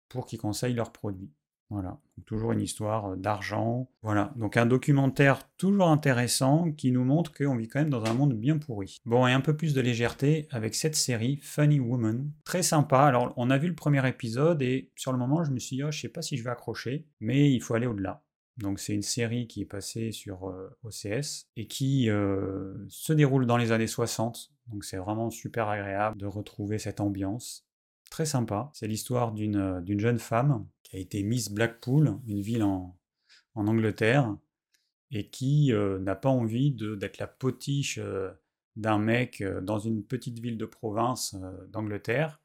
pour 0.10 0.26
qu'ils 0.26 0.40
conseillent 0.40 0.74
leurs 0.74 0.92
produits. 0.92 1.32
Voilà, 1.74 1.98
toujours 2.28 2.52
une 2.52 2.62
histoire 2.62 3.08
euh, 3.08 3.16
d'argent. 3.16 3.90
Voilà, 4.04 4.32
donc 4.36 4.58
un 4.58 4.68
documentaire 4.68 5.40
toujours 5.58 5.88
intéressant 5.88 6.72
qui 6.72 6.92
nous 6.92 7.04
montre 7.04 7.34
qu'on 7.34 7.56
vit 7.56 7.68
quand 7.68 7.80
même 7.80 7.90
dans 7.90 8.06
un 8.06 8.14
monde 8.14 8.36
bien 8.36 8.60
pourri. 8.60 9.02
Bon, 9.06 9.26
et 9.26 9.32
un 9.32 9.42
peu 9.42 9.58
plus 9.58 9.74
de 9.74 9.82
légèreté 9.82 10.48
avec 10.52 10.76
cette 10.76 10.96
série 10.96 11.40
Funny 11.42 11.80
Woman. 11.80 12.32
Très 12.44 12.62
sympa. 12.62 13.00
Alors, 13.00 13.34
on 13.38 13.50
a 13.50 13.58
vu 13.58 13.70
le 13.70 13.74
premier 13.74 14.08
épisode 14.08 14.62
et 14.62 14.92
sur 14.96 15.12
le 15.12 15.18
moment, 15.18 15.44
je 15.44 15.50
me 15.50 15.58
suis 15.58 15.78
dit, 15.78 15.84
oh, 15.84 15.90
je 15.90 16.00
sais 16.00 16.10
pas 16.10 16.22
si 16.22 16.38
je 16.38 16.44
vais 16.44 16.52
accrocher, 16.52 17.08
mais 17.20 17.52
il 17.52 17.60
faut 17.60 17.74
aller 17.74 17.88
au-delà. 17.88 18.22
Donc 18.58 18.80
c'est 18.80 18.94
une 18.94 19.02
série 19.02 19.48
qui 19.48 19.62
est 19.62 19.66
passée 19.66 20.12
sur 20.12 20.50
euh, 20.50 20.78
OCS 20.84 21.48
et 21.56 21.66
qui 21.66 22.08
euh, 22.08 22.76
se 22.88 23.14
déroule 23.14 23.48
dans 23.48 23.58
les 23.58 23.72
années 23.72 23.88
60. 23.88 24.52
Donc 24.68 24.86
c'est 24.86 24.98
vraiment 24.98 25.32
super 25.32 25.70
agréable 25.70 26.18
de 26.18 26.28
retrouver 26.28 26.78
cette 26.78 27.00
ambiance. 27.00 27.66
Très 28.14 28.28
sympa. 28.28 28.70
C'est 28.74 28.88
l'histoire 28.88 29.32
d'une 29.32 30.00
jeune 30.00 30.20
femme 30.20 30.68
a 30.94 31.00
été 31.00 31.24
Miss 31.24 31.52
Blackpool, 31.52 32.20
une 32.28 32.42
ville 32.42 32.62
en, 32.62 32.96
Angleterre, 33.56 34.38
et 35.10 35.30
qui 35.30 35.74
euh, 35.74 35.98
n'a 36.00 36.16
pas 36.16 36.30
envie 36.30 36.72
d'être 36.72 37.18
la 37.18 37.26
potiche 37.28 37.98
euh, 38.00 38.32
d'un 38.76 39.00
mec 39.00 39.42
euh, 39.42 39.62
dans 39.62 39.80
une 39.80 40.04
petite 40.04 40.40
ville 40.40 40.58
de 40.58 40.66
province 40.66 41.36
d'Angleterre, 41.70 42.40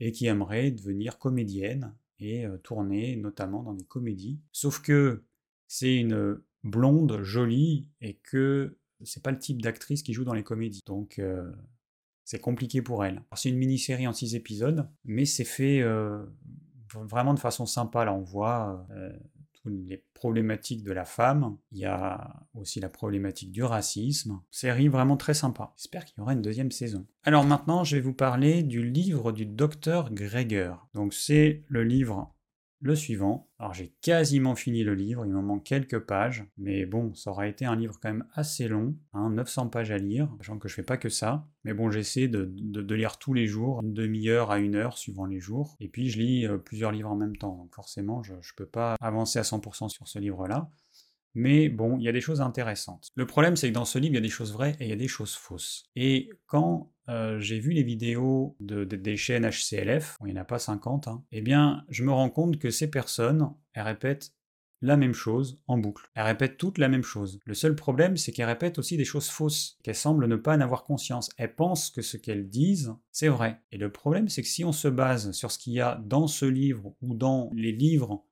et 0.00 0.12
qui 0.12 0.26
aimerait 0.26 0.70
devenir 0.70 1.18
comédienne 1.18 1.94
et 2.18 2.44
tourner 2.62 3.16
notamment 3.16 3.62
dans 3.62 3.74
des 3.74 3.84
comédies. 3.84 4.40
Sauf 4.52 4.80
que 4.80 5.24
c'est 5.66 5.96
une 5.96 6.40
blonde 6.62 7.22
jolie 7.22 7.88
et 8.02 8.14
que 8.14 8.78
c'est 9.02 9.22
pas 9.22 9.30
le 9.30 9.38
type 9.38 9.62
d'actrice 9.62 10.02
qui 10.02 10.12
joue 10.12 10.24
dans 10.24 10.34
les 10.34 10.42
comédies. 10.42 10.82
Donc 10.86 11.20
c'est 12.26 12.40
compliqué 12.40 12.82
pour 12.82 13.06
elle. 13.06 13.22
C'est 13.34 13.48
une 13.48 13.56
mini-série 13.56 14.06
en 14.06 14.12
six 14.12 14.34
épisodes, 14.34 14.86
mais 15.04 15.24
c'est 15.24 15.44
fait 15.44 15.82
vraiment 17.04 17.34
de 17.34 17.38
façon 17.38 17.66
sympa. 17.66 18.04
Là, 18.04 18.12
on 18.12 18.22
voit 18.22 18.86
euh, 18.90 19.12
toutes 19.52 19.72
les 19.72 20.04
problématiques 20.14 20.82
de 20.82 20.92
la 20.92 21.04
femme. 21.04 21.56
Il 21.72 21.78
y 21.78 21.84
a 21.84 22.46
aussi 22.54 22.80
la 22.80 22.88
problématique 22.88 23.52
du 23.52 23.62
racisme. 23.62 24.40
Série 24.50 24.88
vraiment 24.88 25.16
très 25.16 25.34
sympa. 25.34 25.72
J'espère 25.76 26.04
qu'il 26.04 26.18
y 26.18 26.20
aura 26.20 26.32
une 26.32 26.42
deuxième 26.42 26.70
saison. 26.70 27.06
Alors 27.24 27.44
maintenant, 27.44 27.84
je 27.84 27.96
vais 27.96 28.02
vous 28.02 28.14
parler 28.14 28.62
du 28.62 28.82
livre 28.82 29.32
du 29.32 29.46
docteur 29.46 30.12
Greger. 30.12 30.72
Donc 30.94 31.14
c'est 31.14 31.64
le 31.68 31.84
livre 31.84 32.35
le 32.80 32.94
suivant. 32.94 33.48
Alors 33.58 33.74
j'ai 33.74 33.94
quasiment 34.02 34.54
fini 34.54 34.84
le 34.84 34.94
livre, 34.94 35.24
il 35.24 35.32
me 35.32 35.40
manque 35.40 35.64
quelques 35.64 35.98
pages, 36.00 36.44
mais 36.58 36.86
bon, 36.86 37.14
ça 37.14 37.30
aura 37.30 37.48
été 37.48 37.64
un 37.64 37.76
livre 37.76 37.98
quand 38.00 38.10
même 38.10 38.26
assez 38.34 38.68
long, 38.68 38.96
900 39.14 39.62
hein, 39.62 39.66
pages 39.68 39.90
à 39.90 39.98
lire, 39.98 40.28
sachant 40.38 40.58
que 40.58 40.68
je 40.68 40.74
fais 40.74 40.82
pas 40.82 40.96
que 40.96 41.08
ça. 41.08 41.46
Mais 41.64 41.74
bon, 41.74 41.90
j'essaie 41.90 42.28
de, 42.28 42.94
lire 42.94 43.18
tous 43.18 43.34
les 43.34 43.46
jours, 43.46 43.80
une 43.82 43.94
demi-heure 43.94 44.50
à 44.50 44.58
une 44.58 44.74
heure 44.74 44.98
suivant 44.98 45.26
les 45.26 45.40
jours, 45.40 45.76
et 45.80 45.88
puis 45.88 46.10
je 46.10 46.18
lis 46.18 46.46
euh, 46.46 46.58
plusieurs 46.58 46.92
livres 46.92 47.10
en 47.10 47.16
même 47.16 47.36
temps, 47.36 47.56
donc 47.56 47.74
forcément 47.74 48.22
je 48.22 48.34
ne 48.34 48.40
peux 48.56 48.66
pas 48.66 48.96
avancer 49.00 49.38
à 49.38 49.42
100% 49.42 49.88
sur 49.88 50.06
ce 50.08 50.18
livre-là. 50.18 50.70
Mais 51.38 51.68
bon, 51.68 51.98
il 51.98 52.04
y 52.04 52.08
a 52.08 52.12
des 52.12 52.22
choses 52.22 52.40
intéressantes. 52.40 53.10
Le 53.14 53.26
problème, 53.26 53.56
c'est 53.56 53.68
que 53.68 53.74
dans 53.74 53.84
ce 53.84 53.98
livre, 53.98 54.14
il 54.14 54.16
y 54.16 54.18
a 54.18 54.22
des 54.22 54.30
choses 54.30 54.54
vraies 54.54 54.74
et 54.80 54.84
il 54.86 54.88
y 54.88 54.92
a 54.92 54.96
des 54.96 55.06
choses 55.06 55.34
fausses. 55.34 55.84
Et 55.94 56.30
quand 56.46 56.90
euh, 57.08 57.38
j'ai 57.38 57.58
vu 57.58 57.70
les 57.72 57.82
vidéos 57.82 58.56
de, 58.60 58.84
des 58.84 59.16
chaînes 59.16 59.48
HCLF, 59.48 60.16
il 60.20 60.26
n'y 60.26 60.38
en 60.38 60.42
a 60.42 60.44
pas 60.44 60.58
50, 60.58 61.08
hein, 61.08 61.24
eh 61.32 61.40
bien, 61.40 61.84
je 61.88 62.04
me 62.04 62.12
rends 62.12 62.30
compte 62.30 62.58
que 62.58 62.70
ces 62.70 62.90
personnes, 62.90 63.50
elles 63.74 63.82
répètent 63.82 64.32
la 64.82 64.96
même 64.96 65.14
chose 65.14 65.60
en 65.66 65.78
boucle. 65.78 66.10
Elles 66.14 66.24
répètent 66.24 66.58
toutes 66.58 66.78
la 66.78 66.88
même 66.88 67.02
chose. 67.02 67.40
Le 67.44 67.54
seul 67.54 67.74
problème, 67.74 68.16
c'est 68.16 68.32
qu'elles 68.32 68.46
répètent 68.46 68.78
aussi 68.78 68.96
des 68.96 69.04
choses 69.04 69.28
fausses, 69.28 69.78
qu'elles 69.82 69.94
semblent 69.94 70.26
ne 70.26 70.36
pas 70.36 70.56
en 70.56 70.60
avoir 70.60 70.84
conscience. 70.84 71.30
Elles 71.38 71.54
pensent 71.54 71.90
que 71.90 72.02
ce 72.02 72.16
qu'elles 72.16 72.48
disent, 72.48 72.94
c'est 73.10 73.28
vrai. 73.28 73.60
Et 73.72 73.78
le 73.78 73.90
problème, 73.90 74.28
c'est 74.28 74.42
que 74.42 74.48
si 74.48 74.64
on 74.64 74.72
se 74.72 74.88
base 74.88 75.32
sur 75.32 75.50
ce 75.50 75.58
qu'il 75.58 75.72
y 75.72 75.80
a 75.80 76.00
dans 76.04 76.26
ce 76.26 76.44
livre 76.44 76.94
ou 77.00 77.14
dans 77.14 77.50
les 77.54 77.72
livres 77.72 78.24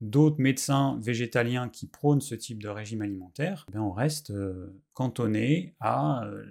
d'autres 0.00 0.40
médecins 0.40 0.98
végétaliens 1.02 1.68
qui 1.68 1.88
prônent 1.88 2.20
ce 2.20 2.34
type 2.34 2.62
de 2.62 2.68
régime 2.68 3.02
alimentaire, 3.02 3.66
eh 3.74 3.78
on 3.78 3.90
reste 3.90 4.30
euh, 4.30 4.80
cantonné 4.92 5.74
à 5.80 6.24
euh, 6.24 6.44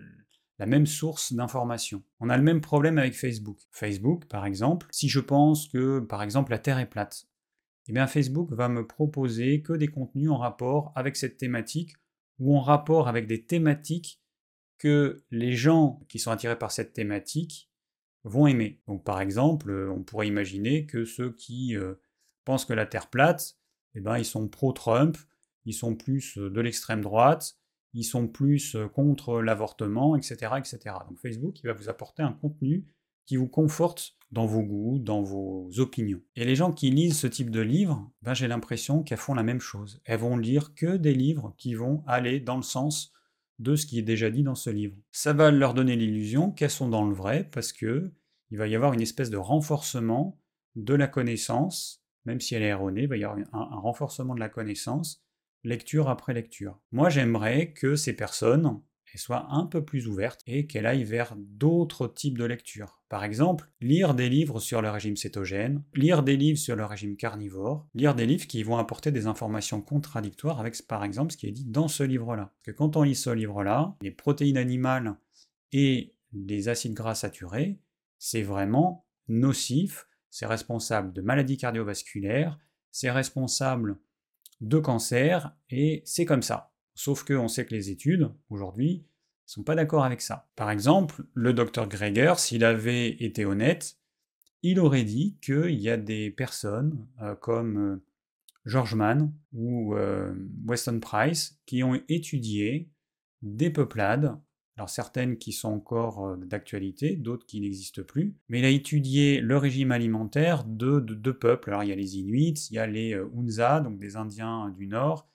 la 0.59 0.65
même 0.65 0.85
source 0.85 1.33
d'information. 1.33 2.03
On 2.19 2.29
a 2.29 2.37
le 2.37 2.43
même 2.43 2.61
problème 2.61 2.97
avec 2.97 3.13
Facebook. 3.13 3.59
Facebook, 3.71 4.25
par 4.25 4.45
exemple, 4.45 4.87
si 4.91 5.07
je 5.07 5.19
pense 5.19 5.67
que, 5.67 5.99
par 5.99 6.23
exemple, 6.23 6.51
la 6.51 6.59
Terre 6.59 6.79
est 6.79 6.89
plate, 6.89 7.27
eh 7.87 7.93
bien 7.93 8.07
Facebook 8.07 8.51
va 8.51 8.67
me 8.67 8.85
proposer 8.85 9.61
que 9.61 9.73
des 9.73 9.87
contenus 9.87 10.29
en 10.29 10.37
rapport 10.37 10.91
avec 10.95 11.15
cette 11.15 11.37
thématique 11.37 11.93
ou 12.39 12.57
en 12.57 12.61
rapport 12.61 13.07
avec 13.07 13.27
des 13.27 13.45
thématiques 13.45 14.21
que 14.77 15.23
les 15.31 15.53
gens 15.53 16.01
qui 16.09 16.19
sont 16.19 16.31
attirés 16.31 16.57
par 16.57 16.71
cette 16.71 16.93
thématique 16.93 17.71
vont 18.23 18.47
aimer. 18.47 18.81
Donc 18.87 19.03
par 19.03 19.21
exemple, 19.21 19.71
on 19.89 20.03
pourrait 20.03 20.27
imaginer 20.27 20.85
que 20.85 21.05
ceux 21.05 21.31
qui 21.33 21.75
pensent 22.45 22.65
que 22.65 22.73
la 22.73 22.85
Terre 22.85 23.09
plate, 23.09 23.57
eh 23.95 24.01
ben, 24.01 24.17
ils 24.17 24.25
sont 24.25 24.47
pro-Trump, 24.47 25.17
ils 25.65 25.73
sont 25.73 25.95
plus 25.95 26.37
de 26.37 26.61
l'extrême 26.61 27.01
droite, 27.01 27.57
ils 27.97 28.03
sont 28.03 28.27
plus 28.27 28.77
contre 28.93 29.41
l'avortement, 29.41 30.15
etc., 30.15 30.53
etc. 30.57 30.95
Donc 31.09 31.19
Facebook, 31.19 31.59
il 31.63 31.67
va 31.67 31.73
vous 31.73 31.89
apporter 31.89 32.21
un 32.21 32.31
contenu 32.31 32.85
qui 33.25 33.37
vous 33.37 33.47
conforte 33.47 34.15
dans 34.31 34.45
vos 34.45 34.61
goûts, 34.61 34.99
dans 34.99 35.23
vos 35.23 35.69
opinions. 35.79 36.21
Et 36.35 36.45
les 36.45 36.55
gens 36.55 36.71
qui 36.71 36.91
lisent 36.91 37.17
ce 37.17 37.27
type 37.27 37.49
de 37.49 37.59
livres, 37.59 38.09
ben 38.21 38.33
j'ai 38.35 38.47
l'impression 38.47 39.01
qu'elles 39.01 39.17
font 39.17 39.33
la 39.33 39.43
même 39.43 39.59
chose. 39.59 39.99
Elles 40.05 40.19
vont 40.19 40.37
lire 40.37 40.75
que 40.75 40.95
des 40.95 41.15
livres 41.15 41.55
qui 41.57 41.73
vont 41.73 42.03
aller 42.05 42.39
dans 42.39 42.57
le 42.57 42.61
sens 42.61 43.11
de 43.57 43.75
ce 43.75 43.87
qui 43.87 43.97
est 43.97 44.03
déjà 44.03 44.29
dit 44.29 44.43
dans 44.43 44.55
ce 44.55 44.69
livre. 44.69 44.95
Ça 45.11 45.33
va 45.33 45.49
leur 45.49 45.73
donner 45.73 45.95
l'illusion 45.95 46.51
qu'elles 46.51 46.69
sont 46.69 46.89
dans 46.89 47.05
le 47.05 47.15
vrai 47.15 47.49
parce 47.51 47.73
que 47.73 48.13
il 48.51 48.57
va 48.57 48.67
y 48.67 48.75
avoir 48.75 48.93
une 48.93 49.01
espèce 49.01 49.31
de 49.31 49.37
renforcement 49.37 50.39
de 50.75 50.93
la 50.93 51.07
connaissance 51.07 52.07
même 52.27 52.41
si 52.41 52.55
elle 52.55 52.63
est 52.63 52.67
erronée, 52.67 53.03
il 53.03 53.07
va 53.07 53.15
y 53.15 53.23
avoir 53.23 53.39
un, 53.53 53.79
renforcement 53.79 54.35
de 54.35 54.41
la 54.41 54.49
connaissance, 54.49 55.23
lecture 55.63 56.09
après 56.09 56.33
lecture. 56.33 56.79
Moi, 56.91 57.09
j'aimerais 57.09 57.71
que 57.73 57.95
ces 57.95 58.13
personnes 58.13 58.81
soient 59.15 59.47
un 59.49 59.65
peu 59.65 59.83
plus 59.83 60.07
ouvertes 60.07 60.41
et 60.45 60.67
qu'elles 60.67 60.85
aillent 60.85 61.03
vers 61.03 61.33
d'autres 61.37 62.07
types 62.07 62.37
de 62.37 62.45
lectures. 62.45 63.01
Par 63.09 63.23
exemple, 63.23 63.67
lire 63.81 64.13
des 64.13 64.29
livres 64.29 64.59
sur 64.59 64.79
le 64.79 64.91
régime 64.91 65.15
cétogène, 65.15 65.83
lire 65.95 66.21
des 66.21 66.37
livres 66.37 66.59
sur 66.59 66.75
le 66.75 66.85
régime 66.85 67.17
carnivore, 67.17 67.87
lire 67.95 68.13
des 68.13 68.27
livres 68.27 68.45
qui 68.45 68.61
vont 68.61 68.77
apporter 68.77 69.11
des 69.11 69.25
informations 69.25 69.81
contradictoires 69.81 70.59
avec, 70.59 70.79
par 70.85 71.03
exemple, 71.03 71.31
ce 71.31 71.37
qui 71.37 71.47
est 71.47 71.51
dit 71.51 71.65
dans 71.65 71.87
ce 71.87 72.03
livre-là. 72.03 72.53
Parce 72.53 72.65
que 72.65 72.71
quand 72.77 72.95
on 72.95 73.01
lit 73.01 73.15
ce 73.15 73.31
livre-là, 73.31 73.95
les 74.01 74.11
protéines 74.11 74.57
animales 74.57 75.15
et 75.71 76.13
les 76.33 76.69
acides 76.69 76.93
gras 76.93 77.15
saturés, 77.15 77.79
c'est 78.19 78.43
vraiment 78.43 79.07
nocif 79.27 80.07
c'est 80.29 80.45
responsable 80.45 81.13
de 81.13 81.21
maladies 81.21 81.57
cardiovasculaires, 81.57 82.59
c'est 82.91 83.09
responsable 83.09 83.97
de 84.61 84.79
cancer, 84.79 85.55
et 85.69 86.01
c'est 86.05 86.25
comme 86.25 86.41
ça. 86.41 86.71
Sauf 86.95 87.23
qu'on 87.23 87.47
sait 87.47 87.65
que 87.65 87.75
les 87.75 87.89
études, 87.89 88.31
aujourd'hui, 88.49 89.05
ne 89.47 89.51
sont 89.51 89.63
pas 89.63 89.75
d'accord 89.75 90.03
avec 90.03 90.21
ça. 90.21 90.49
Par 90.55 90.71
exemple, 90.71 91.23
le 91.33 91.53
docteur 91.53 91.87
Greger, 91.87 92.33
s'il 92.37 92.65
avait 92.65 93.09
été 93.23 93.45
honnête, 93.45 93.97
il 94.63 94.79
aurait 94.79 95.03
dit 95.03 95.37
qu'il 95.41 95.79
y 95.79 95.89
a 95.89 95.97
des 95.97 96.31
personnes 96.31 97.07
euh, 97.21 97.35
comme 97.35 97.77
euh, 97.77 98.03
George 98.65 98.95
Mann 98.95 99.33
ou 99.53 99.95
euh, 99.95 100.33
Weston 100.65 100.99
Price 100.99 101.59
qui 101.65 101.83
ont 101.83 102.01
étudié 102.09 102.89
des 103.41 103.69
peuplades 103.69 104.37
alors 104.77 104.89
certaines 104.89 105.37
qui 105.37 105.51
sont 105.51 105.69
encore 105.69 106.25
euh, 106.25 106.37
d'actualité, 106.37 107.15
d'autres 107.15 107.45
qui 107.45 107.59
n'existent 107.59 108.03
plus. 108.03 108.35
Mais 108.47 108.59
il 108.59 108.65
a 108.65 108.69
étudié 108.69 109.41
le 109.41 109.57
régime 109.57 109.91
alimentaire 109.91 110.63
de 110.65 110.99
deux 110.99 111.37
peuples. 111.37 111.71
Alors 111.71 111.83
il 111.83 111.89
y 111.89 111.93
a 111.93 111.95
les 111.95 112.17
Inuits, 112.17 112.67
il 112.69 112.75
y 112.75 112.79
a 112.79 112.87
les 112.87 113.13
euh, 113.13 113.27
Hunza, 113.35 113.79
donc 113.79 113.97
des 113.97 114.15
Indiens 114.15 114.69
du 114.69 114.87
Nord, 114.87 115.27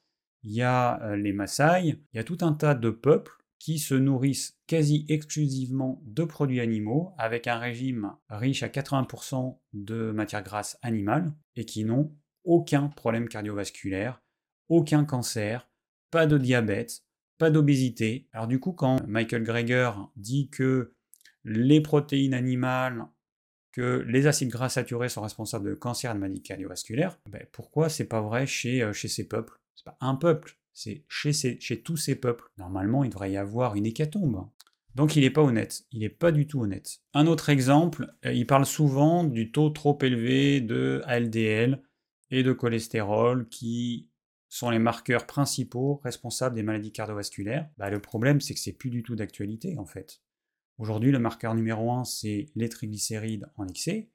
il 0.44 0.52
y 0.52 0.62
a 0.62 1.02
euh, 1.02 1.16
les 1.16 1.32
Maasai, 1.32 1.82
il 1.84 2.16
y 2.16 2.18
a 2.18 2.24
tout 2.24 2.38
un 2.40 2.52
tas 2.52 2.74
de 2.74 2.90
peuples 2.90 3.32
qui 3.58 3.78
se 3.78 3.94
nourrissent 3.94 4.58
quasi 4.66 5.06
exclusivement 5.08 6.02
de 6.04 6.24
produits 6.24 6.60
animaux, 6.60 7.12
avec 7.16 7.46
un 7.46 7.58
régime 7.58 8.12
riche 8.28 8.64
à 8.64 8.68
80% 8.68 9.56
de 9.72 10.10
matières 10.10 10.42
grasses 10.42 10.78
animales, 10.82 11.32
et 11.54 11.64
qui 11.64 11.84
n'ont 11.84 12.12
aucun 12.42 12.88
problème 12.88 13.28
cardiovasculaire, 13.28 14.20
aucun 14.68 15.04
cancer, 15.04 15.68
pas 16.10 16.26
de 16.26 16.38
diabète, 16.38 17.04
pas 17.42 17.50
d'obésité. 17.50 18.28
Alors 18.32 18.46
du 18.46 18.60
coup, 18.60 18.70
quand 18.70 19.04
Michael 19.08 19.42
Greger 19.42 19.90
dit 20.14 20.48
que 20.48 20.94
les 21.44 21.80
protéines 21.80 22.34
animales, 22.34 23.04
que 23.72 24.04
les 24.06 24.28
acides 24.28 24.48
gras 24.48 24.68
saturés 24.68 25.08
sont 25.08 25.22
responsables 25.22 25.68
de 25.70 25.74
cancer 25.74 26.14
de 26.14 26.20
maladies 26.20 26.40
cardiovasculaires, 26.40 27.18
ben 27.28 27.44
pourquoi 27.50 27.88
c'est 27.88 28.04
pas 28.04 28.20
vrai 28.20 28.46
chez, 28.46 28.80
euh, 28.80 28.92
chez 28.92 29.08
ces 29.08 29.26
peuples? 29.26 29.58
C'est 29.74 29.86
pas 29.86 29.96
un 30.00 30.14
peuple, 30.14 30.56
c'est 30.72 31.04
chez, 31.08 31.32
chez 31.32 31.82
tous 31.82 31.96
ces 31.96 32.14
peuples. 32.14 32.44
Normalement, 32.58 33.02
il 33.02 33.10
devrait 33.10 33.32
y 33.32 33.36
avoir 33.36 33.74
une 33.74 33.86
hécatombe. 33.86 34.46
Donc 34.94 35.16
il 35.16 35.22
n'est 35.22 35.30
pas 35.30 35.42
honnête, 35.42 35.82
il 35.90 35.98
n'est 35.98 36.08
pas 36.08 36.30
du 36.30 36.46
tout 36.46 36.62
honnête. 36.62 37.00
Un 37.12 37.26
autre 37.26 37.48
exemple, 37.48 38.14
euh, 38.24 38.32
il 38.32 38.46
parle 38.46 38.66
souvent 38.66 39.24
du 39.24 39.50
taux 39.50 39.70
trop 39.70 39.98
élevé 40.00 40.60
de 40.60 41.02
LDL 41.08 41.82
et 42.30 42.44
de 42.44 42.52
cholestérol 42.52 43.48
qui 43.48 44.11
sont 44.52 44.68
les 44.68 44.78
marqueurs 44.78 45.26
principaux 45.26 45.98
responsables 46.04 46.54
des 46.54 46.62
maladies 46.62 46.92
cardiovasculaires, 46.92 47.70
bah, 47.78 47.88
le 47.88 48.00
problème 48.00 48.42
c'est 48.42 48.52
que 48.52 48.60
c'est 48.60 48.74
plus 48.74 48.90
du 48.90 49.02
tout 49.02 49.16
d'actualité 49.16 49.78
en 49.78 49.86
fait. 49.86 50.20
Aujourd'hui, 50.76 51.10
le 51.10 51.18
marqueur 51.18 51.54
numéro 51.54 51.90
1 51.90 52.04
c'est 52.04 52.50
les 52.54 52.68
triglycérides 52.68 53.48
en 53.56 53.66
excès. 53.66 54.10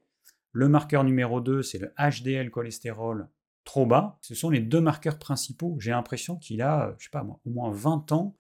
Le 0.52 0.70
marqueur 0.70 1.04
numéro 1.04 1.42
2 1.42 1.64
c'est 1.64 1.80
le 1.80 1.92
HDL 1.98 2.52
cholestérol 2.52 3.30
trop 3.64 3.88
bas. 3.88 4.20
Ce 4.22 4.36
sont 4.36 4.52
les 4.52 4.60
deux 4.60 4.80
marqueurs 4.80 5.18
principaux. 5.18 5.76
J'ai 5.80 5.90
l'impression 5.90 6.38
qu'il 6.38 6.62
a, 6.62 6.96
au 7.44 7.50
moins 7.50 7.72
20 7.72 8.12
ans 8.12 8.38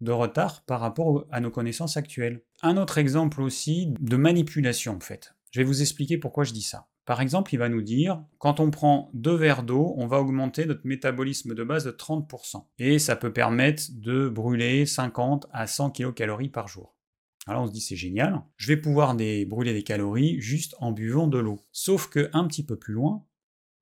de 0.00 0.12
retard 0.12 0.62
par 0.66 0.80
rapport 0.80 1.26
à 1.32 1.40
nos 1.40 1.50
connaissances 1.50 1.96
actuelles. 1.96 2.44
Un 2.62 2.76
autre 2.76 2.96
exemple 2.98 3.42
aussi 3.42 3.92
de 3.98 4.16
manipulation 4.16 4.94
en 4.94 5.00
fait. 5.00 5.34
Je 5.50 5.60
vais 5.60 5.66
vous 5.66 5.82
expliquer 5.82 6.16
pourquoi 6.16 6.44
je 6.44 6.52
dis 6.52 6.62
ça. 6.62 6.86
Par 7.10 7.20
exemple, 7.20 7.52
il 7.52 7.56
va 7.56 7.68
nous 7.68 7.82
dire, 7.82 8.22
quand 8.38 8.60
on 8.60 8.70
prend 8.70 9.10
deux 9.14 9.34
verres 9.34 9.64
d'eau, 9.64 9.94
on 9.96 10.06
va 10.06 10.20
augmenter 10.20 10.64
notre 10.64 10.86
métabolisme 10.86 11.56
de 11.56 11.64
base 11.64 11.84
de 11.84 11.90
30%. 11.90 12.68
Et 12.78 13.00
ça 13.00 13.16
peut 13.16 13.32
permettre 13.32 13.82
de 13.90 14.28
brûler 14.28 14.86
50 14.86 15.48
à 15.50 15.66
100 15.66 15.90
kcal 15.90 16.50
par 16.52 16.68
jour. 16.68 16.94
Alors 17.48 17.64
on 17.64 17.66
se 17.66 17.72
dit 17.72 17.80
c'est 17.80 17.96
génial, 17.96 18.40
je 18.56 18.68
vais 18.68 18.76
pouvoir 18.76 19.16
brûler 19.16 19.72
des 19.72 19.82
calories 19.82 20.40
juste 20.40 20.76
en 20.78 20.92
buvant 20.92 21.26
de 21.26 21.38
l'eau. 21.38 21.58
Sauf 21.72 22.08
que 22.08 22.30
un 22.32 22.46
petit 22.46 22.64
peu 22.64 22.76
plus 22.76 22.94
loin, 22.94 23.26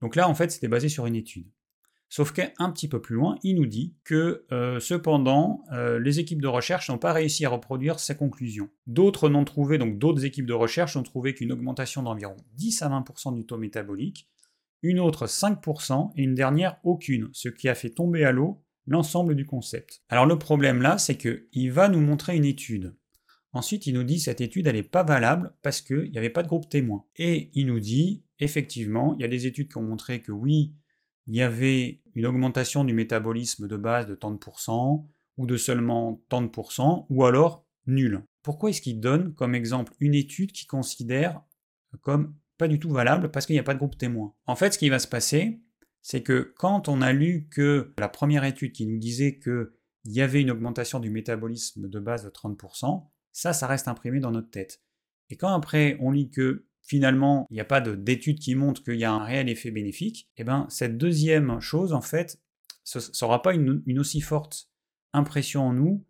donc 0.01 0.17
là 0.17 0.27
en 0.27 0.35
fait 0.35 0.51
c'était 0.51 0.67
basé 0.67 0.89
sur 0.89 1.05
une 1.05 1.15
étude. 1.15 1.51
Sauf 2.11 2.33
qu'un 2.33 2.71
petit 2.71 2.89
peu 2.89 3.03
plus 3.03 3.17
loin, 3.17 3.37
il 3.43 3.57
nous 3.57 3.67
dit 3.67 3.95
que 4.05 4.47
euh, 4.51 4.81
cependant, 4.81 5.63
euh, 5.73 5.99
les 5.99 6.21
équipes 6.21 6.41
de 6.41 6.49
recherche 6.49 6.89
n'ont 6.89 6.99
pas 6.99 7.13
réussi 7.13 7.45
à 7.45 7.51
reproduire 7.51 8.01
ces 8.01 8.17
conclusions. 8.17 8.71
D'autres 8.87 9.29
n'ont 9.29 9.45
trouvé, 9.45 9.77
donc 9.77 9.99
d'autres 9.99 10.25
équipes 10.25 10.47
de 10.47 10.55
recherche 10.55 10.97
ont 10.97 11.03
trouvé 11.03 11.35
qu'une 11.35 11.53
augmentation 11.53 12.03
d'environ 12.03 12.37
10 12.55 12.83
à 12.83 12.89
20% 12.89 13.35
du 13.35 13.45
taux 13.45 13.59
métabolique, 13.59 14.27
une 14.83 15.01
autre 15.01 15.27
5% 15.27 16.13
et 16.17 16.23
une 16.23 16.35
dernière 16.35 16.79
aucune, 16.83 17.29
ce 17.33 17.51
qui 17.51 17.69
a 17.69 17.75
fait 17.75 17.91
tomber 17.91 18.25
à 18.25 18.33
l'eau 18.33 18.63
l'ensemble 18.87 19.35
du 19.35 19.45
concept. 19.45 20.03
Alors 20.09 20.25
le 20.25 20.39
problème 20.39 20.81
là, 20.81 20.97
c'est 20.97 21.17
qu'il 21.17 21.73
va 21.73 21.89
nous 21.91 22.01
montrer 22.01 22.37
une 22.37 22.47
étude. 22.47 22.95
Ensuite, 23.53 23.87
il 23.87 23.95
nous 23.95 24.05
dit 24.05 24.21
cette 24.21 24.41
étude, 24.41 24.69
n'est 24.69 24.83
pas 24.83 25.03
valable 25.03 25.55
parce 25.63 25.83
qu'il 25.83 26.11
n'y 26.11 26.19
avait 26.19 26.31
pas 26.31 26.43
de 26.43 26.49
groupe 26.49 26.69
témoin. 26.69 27.05
Et 27.17 27.51
il 27.55 27.67
nous 27.67 27.81
dit, 27.81 28.23
effectivement, 28.39 29.15
il 29.15 29.23
y 29.23 29.25
a 29.25 29.29
des 29.29 29.47
études 29.47 29.69
qui 29.69 29.79
ont 29.79 29.83
montré 29.83 30.21
que 30.21 30.33
oui, 30.33 30.75
il 31.29 31.37
y 31.37 31.43
avait 31.43 32.01
une 32.15 32.27
augmentation 32.27 32.85
du 32.85 32.95
métabolisme 32.95 33.69
de 33.69 33.77
base 33.77 34.07
de 34.07 34.15
tant 34.15 34.31
de 34.31 34.39
pourcents, 34.39 35.07
ou 35.37 35.47
de 35.47 35.57
seulement 35.57 36.21
tant 36.29 36.43
de 36.43 36.49
pourcents, 36.49 37.07
ou 37.11 37.25
alors 37.25 37.65
nul. 37.87 38.25
Pourquoi 38.43 38.71
est-ce 38.71 38.81
qu'il 38.81 38.99
donne 38.99 39.35
comme 39.35 39.55
exemple 39.55 39.93
une 40.01 40.15
étude 40.15 40.53
qui 40.53 40.67
considère 40.67 41.43
comme 42.01 42.35
pas 42.57 42.67
du 42.67 42.81
tout 42.81 42.91
valable 42.91 43.31
parce 43.31 43.47
qu'il 43.47 43.55
n'y 43.55 43.61
a 43.61 43.65
pas 43.65 43.75
de 43.75 43.79
groupe 43.79 43.99
témoin? 43.99 44.35
En 44.47 44.57
fait, 44.57 44.73
ce 44.73 44.79
qui 44.79 44.89
va 44.89 44.99
se 44.99 45.07
passer, 45.07 45.61
c'est 46.01 46.23
que 46.23 46.55
quand 46.57 46.89
on 46.89 47.03
a 47.03 47.13
lu 47.13 47.47
que 47.51 47.93
la 47.99 48.09
première 48.09 48.45
étude 48.45 48.73
qui 48.73 48.87
nous 48.87 48.99
disait 48.99 49.39
qu'il 49.39 49.69
y 50.07 50.23
avait 50.23 50.41
une 50.41 50.51
augmentation 50.51 50.99
du 50.99 51.11
métabolisme 51.11 51.89
de 51.89 52.01
base 52.01 52.25
de 52.25 52.31
30%, 52.31 53.07
ça, 53.33 53.53
ça 53.53 53.67
reste 53.67 53.87
imprimé 53.87 54.19
dans 54.19 54.31
notre 54.31 54.51
tête. 54.51 54.83
Et 55.29 55.37
quand 55.37 55.53
après 55.53 55.99
on 56.01 56.11
lit 56.11 56.31
que 56.31 56.68
finalement, 56.89 57.47
il 57.51 57.55
n'y 57.55 57.61
a 57.61 57.67
pas 57.67 57.83
d'études 57.83 58.41
qui 58.41 58.55
montrent 58.55 58.83
qu'il 58.83 58.97
y 58.97 59.05
a 59.05 59.13
un 59.13 59.23
réel 59.23 59.49
effet 59.51 59.71
bénéfique, 59.71 60.29
eh 60.39 60.45
ben 60.45 60.67
cette 60.71 60.97
deuxième 60.97 61.61
chose, 61.61 61.93
en 61.93 62.01
fait, 62.01 62.41
ça 62.83 63.01
n'aura 63.23 63.43
pas 63.43 63.53
une, 63.53 63.83
aussi 63.99 64.23
forte 64.23 64.71
impression 65.13 65.67
en 65.67 65.75
nous 65.75 66.05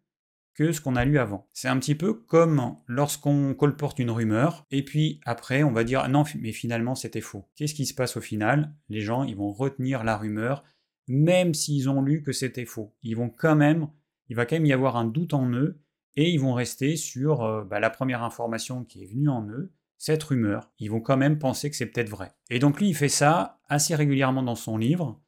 que 0.54 0.70
ce 0.70 0.80
qu'on 0.80 0.96
a 0.96 1.04
lu 1.04 1.18
avant. 1.18 1.48
C'est 1.52 1.68
un 1.68 1.78
petit 1.78 1.96
peu 1.96 2.14
comme 2.14 2.76
lorsqu'on 2.86 3.54
colporte 3.54 3.98
une 3.98 4.10
rumeur, 4.10 4.66
et 4.70 4.84
puis 4.84 5.20
après 5.24 5.64
on 5.64 5.72
va 5.72 5.82
dire 5.82 6.08
non, 6.08 6.22
mais 6.38 6.52
finalement 6.52 6.94
c'était 6.94 7.20
faux. 7.20 7.48
Qu'est-ce 7.56 7.74
qui 7.74 7.86
se 7.86 7.94
passe 7.94 8.16
au 8.16 8.20
final? 8.20 8.72
Les 8.88 9.00
gens, 9.00 9.24
ils 9.24 9.36
vont 9.36 9.52
retenir 9.52 10.04
la 10.04 10.16
rumeur, 10.16 10.64
même 11.08 11.54
s'ils 11.54 11.88
ont 11.88 12.02
lu 12.02 12.22
que 12.22 12.32
c'était 12.32 12.64
faux. 12.64 12.94
Ils 13.02 13.16
vont 13.16 13.30
quand 13.30 13.56
même, 13.56 13.88
il 14.28 14.36
va 14.36 14.46
quand 14.46 14.56
même 14.56 14.66
y 14.66 14.72
avoir 14.72 14.96
un 14.96 15.06
doute 15.06 15.34
en 15.34 15.50
eux, 15.50 15.80
et 16.14 16.30
ils 16.30 16.40
vont 16.40 16.54
rester 16.54 16.96
sur 16.96 17.42
euh, 17.42 17.64
bah, 17.64 17.80
la 17.80 17.90
première 17.90 18.22
information 18.22 18.84
qui 18.84 19.02
est 19.02 19.06
venue 19.06 19.28
en 19.28 19.48
eux, 19.48 19.72
cette 19.98 20.22
rumeur, 20.22 20.70
ils 20.78 20.90
vont 20.90 21.00
quand 21.00 21.16
même 21.16 21.38
penser 21.38 21.68
que 21.68 21.76
c'est 21.76 21.86
peut-être 21.86 22.08
vrai. 22.08 22.32
Et 22.50 22.60
donc 22.60 22.80
lui, 22.80 22.88
il 22.88 22.94
fait 22.94 23.08
ça 23.08 23.60
assez 23.66 23.94
régulièrement 23.94 24.44
dans 24.44 24.54
son 24.54 24.78
livre. 24.78 25.20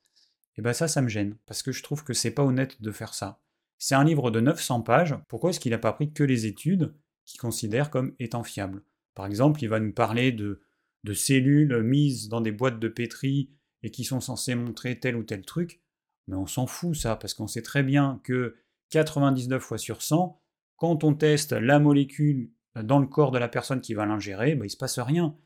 Et 0.56 0.62
ben 0.62 0.72
ça, 0.72 0.88
ça 0.88 1.02
me 1.02 1.08
gêne, 1.08 1.36
parce 1.46 1.62
que 1.62 1.72
je 1.72 1.82
trouve 1.82 2.04
que 2.04 2.14
c'est 2.14 2.30
pas 2.30 2.44
honnête 2.44 2.80
de 2.80 2.92
faire 2.92 3.14
ça. 3.14 3.42
C'est 3.78 3.94
un 3.94 4.04
livre 4.04 4.30
de 4.30 4.40
900 4.40 4.82
pages, 4.82 5.16
pourquoi 5.28 5.50
est-ce 5.50 5.60
qu'il 5.60 5.72
n'a 5.72 5.78
pas 5.78 5.92
pris 5.92 6.12
que 6.12 6.22
les 6.22 6.46
études 6.46 6.94
qu'il 7.24 7.40
considère 7.40 7.90
comme 7.90 8.14
étant 8.18 8.44
fiables? 8.44 8.82
Par 9.14 9.26
exemple, 9.26 9.62
il 9.62 9.68
va 9.68 9.80
nous 9.80 9.92
parler 9.92 10.32
de, 10.32 10.60
de 11.04 11.14
cellules 11.14 11.82
mises 11.82 12.28
dans 12.28 12.40
des 12.40 12.52
boîtes 12.52 12.78
de 12.78 12.88
pétri 12.88 13.50
et 13.82 13.90
qui 13.90 14.04
sont 14.04 14.20
censées 14.20 14.54
montrer 14.54 15.00
tel 15.00 15.16
ou 15.16 15.24
tel 15.24 15.42
truc, 15.42 15.82
mais 16.28 16.36
on 16.36 16.46
s'en 16.46 16.66
fout 16.66 16.94
ça, 16.94 17.16
parce 17.16 17.34
qu'on 17.34 17.48
sait 17.48 17.62
très 17.62 17.82
bien 17.82 18.20
que 18.22 18.56
99 18.90 19.62
fois 19.62 19.78
sur 19.78 20.02
100, 20.02 20.40
quand 20.76 21.02
on 21.02 21.14
teste 21.14 21.52
la 21.52 21.78
molécule 21.78 22.50
dans 22.76 22.98
le 22.98 23.06
corps 23.06 23.30
de 23.30 23.38
la 23.38 23.48
personne 23.48 23.80
qui 23.80 23.94
va 23.94 24.06
l'ingérer, 24.06 24.54
bah, 24.54 24.64
il 24.64 24.68
ne 24.68 24.72
se 24.72 24.76
passe 24.76 24.98
rien. 24.98 25.36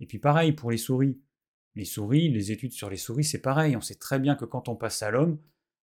Et 0.00 0.06
puis 0.06 0.18
pareil 0.18 0.52
pour 0.52 0.70
les 0.70 0.76
souris. 0.76 1.20
Les 1.74 1.84
souris, 1.84 2.28
les 2.30 2.52
études 2.52 2.72
sur 2.72 2.90
les 2.90 2.96
souris, 2.96 3.24
c'est 3.24 3.40
pareil. 3.40 3.76
On 3.76 3.80
sait 3.80 3.94
très 3.96 4.18
bien 4.18 4.36
que 4.36 4.44
quand 4.44 4.68
on 4.68 4.76
passe 4.76 5.02
à 5.02 5.10
l'homme, 5.10 5.38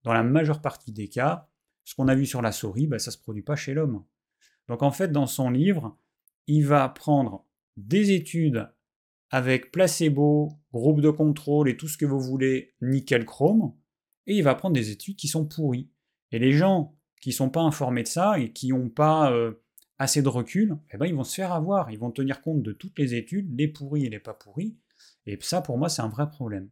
dans 0.04 0.14
la 0.14 0.24
majeure 0.24 0.62
partie 0.62 0.92
des 0.92 1.08
cas, 1.08 1.50
ce 1.84 1.96
qu'on 1.96 2.08
a 2.08 2.16
vu 2.16 2.26
sur 2.26 2.42
la 2.42 2.52
souris, 2.52 2.88
bah, 2.88 3.00
ça 3.00 3.12
ne 3.12 3.14
se 3.14 3.22
produit 3.22 3.44
pas 3.44 3.56
chez 3.56 3.74
l'homme. 3.74 4.04
Donc 4.68 4.84
en 4.84 4.92
fait, 4.92 5.12
dans 5.12 5.28
son 5.28 5.50
livre, 5.50 5.98
il 6.48 6.66
va 6.66 6.88
prendre 6.90 7.46
des 7.78 8.12
études 8.12 8.70
avec 9.30 9.72
placebo, 9.72 10.52
groupe 10.72 11.02
de 11.02 11.10
contrôle 11.10 11.70
et 11.70 11.78
tout 11.78 11.88
ce 11.88 11.98
que 11.98 12.06
vous 12.06 12.20
voulez, 12.20 12.74
nickel 12.82 13.26
chrome, 13.26 13.74
et 14.26 14.36
il 14.36 14.44
va 14.44 14.56
prendre 14.56 14.74
des 14.74 14.92
études 14.92 15.16
qui 15.16 15.28
sont 15.28 15.46
pourries. 15.46 15.90
Et 16.32 16.40
les 16.40 16.52
gens 16.52 16.98
qui 17.22 17.32
sont 17.32 17.50
pas 17.50 17.62
informés 17.62 18.04
de 18.04 18.08
ça 18.08 18.40
et 18.40 18.52
qui 18.52 18.70
n'ont 18.70 18.90
pas 18.90 19.32
euh, 19.32 19.54
assez 20.00 20.22
de 20.22 20.30
recul, 20.30 20.78
eh 20.92 20.98
ben, 20.98 21.06
ils 21.06 21.16
vont 21.16 21.24
se 21.24 21.36
faire 21.36 21.52
avoir. 21.52 21.92
Ils 21.92 22.00
vont 22.00 22.12
tenir 22.12 22.42
compte 22.42 22.62
de 22.62 22.72
toutes 22.72 22.98
les 23.00 23.16
études, 23.16 23.58
les 23.58 23.68
pourries 23.68 24.06
et 24.06 24.10
les 24.10 24.20
pas 24.20 24.34
pourries. 24.34 24.78
Et 25.26 25.38
ça, 25.42 25.62
pour 25.62 25.78
moi, 25.78 25.90
c'est 25.90 26.02
un 26.02 26.10
vrai 26.10 26.30
problème. 26.30 26.70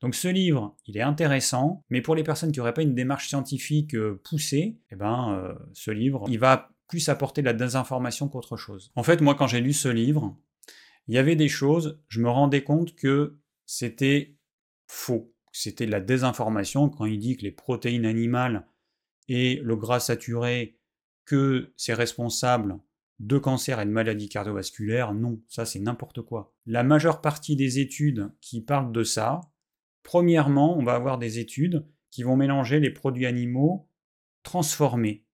Donc 0.00 0.16
ce 0.16 0.26
livre, 0.26 0.76
il 0.86 0.96
est 0.96 1.02
intéressant, 1.02 1.84
mais 1.88 2.02
pour 2.02 2.16
les 2.16 2.24
personnes 2.24 2.50
qui 2.50 2.58
n'auraient 2.58 2.74
pas 2.74 2.82
une 2.82 2.94
démarche 2.94 3.28
scientifique 3.28 3.94
euh, 3.94 4.20
poussée, 4.24 4.80
eh 4.90 4.96
ben, 4.96 5.32
euh, 5.34 5.54
ce 5.74 5.92
livre, 5.92 6.24
il 6.28 6.40
va 6.40 6.70
plus 6.88 7.08
apporter 7.08 7.40
de 7.40 7.46
la 7.46 7.52
désinformation 7.52 8.28
qu'autre 8.28 8.56
chose. 8.56 8.90
En 8.96 9.04
fait, 9.04 9.20
moi, 9.20 9.36
quand 9.36 9.46
j'ai 9.46 9.60
lu 9.60 9.72
ce 9.72 9.88
livre, 9.88 10.36
il 11.06 11.14
y 11.14 11.18
avait 11.18 11.36
des 11.36 11.48
choses, 11.48 12.00
je 12.08 12.20
me 12.20 12.28
rendais 12.28 12.64
compte 12.64 12.96
que 12.96 13.38
c'était 13.64 14.36
faux, 14.88 15.32
c'était 15.52 15.86
de 15.86 15.92
la 15.92 16.00
désinformation 16.00 16.88
quand 16.88 17.04
il 17.04 17.18
dit 17.18 17.36
que 17.36 17.42
les 17.42 17.52
protéines 17.52 18.04
animales 18.04 18.66
et 19.28 19.60
le 19.62 19.76
gras 19.76 20.00
saturé, 20.00 20.76
que 21.24 21.72
c'est 21.76 21.94
responsable 21.94 22.78
de 23.20 23.38
cancer 23.38 23.80
et 23.80 23.86
de 23.86 23.90
maladies 23.90 24.28
cardiovasculaires, 24.28 25.14
non, 25.14 25.40
ça 25.48 25.64
c'est 25.64 25.78
n'importe 25.78 26.22
quoi. 26.22 26.54
La 26.66 26.82
majeure 26.82 27.20
partie 27.20 27.56
des 27.56 27.78
études 27.78 28.32
qui 28.40 28.60
parlent 28.60 28.92
de 28.92 29.04
ça, 29.04 29.40
premièrement, 30.02 30.76
on 30.76 30.82
va 30.82 30.94
avoir 30.94 31.18
des 31.18 31.38
études 31.38 31.86
qui 32.10 32.22
vont 32.22 32.36
mélanger 32.36 32.80
les 32.80 32.90
produits 32.90 33.26
animaux 33.26 33.88
transformés 34.42 35.24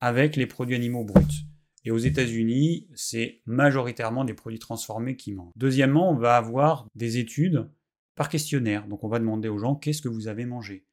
avec 0.00 0.36
les 0.36 0.46
produits 0.46 0.76
animaux 0.76 1.04
bruts. 1.04 1.46
Et 1.84 1.90
aux 1.90 1.98
États-Unis, 1.98 2.88
c'est 2.94 3.42
majoritairement 3.46 4.24
des 4.24 4.34
produits 4.34 4.58
transformés 4.58 5.16
qui 5.16 5.32
mangent. 5.32 5.52
Deuxièmement, 5.56 6.10
on 6.10 6.16
va 6.16 6.36
avoir 6.36 6.88
des 6.94 7.18
études 7.18 7.70
par 8.16 8.28
questionnaire. 8.28 8.88
Donc 8.88 9.04
on 9.04 9.08
va 9.08 9.20
demander 9.20 9.48
aux 9.48 9.58
gens 9.58 9.76
qu'est-ce 9.76 10.02
que 10.02 10.08
vous 10.08 10.26
avez 10.26 10.46
mangé? 10.46 10.84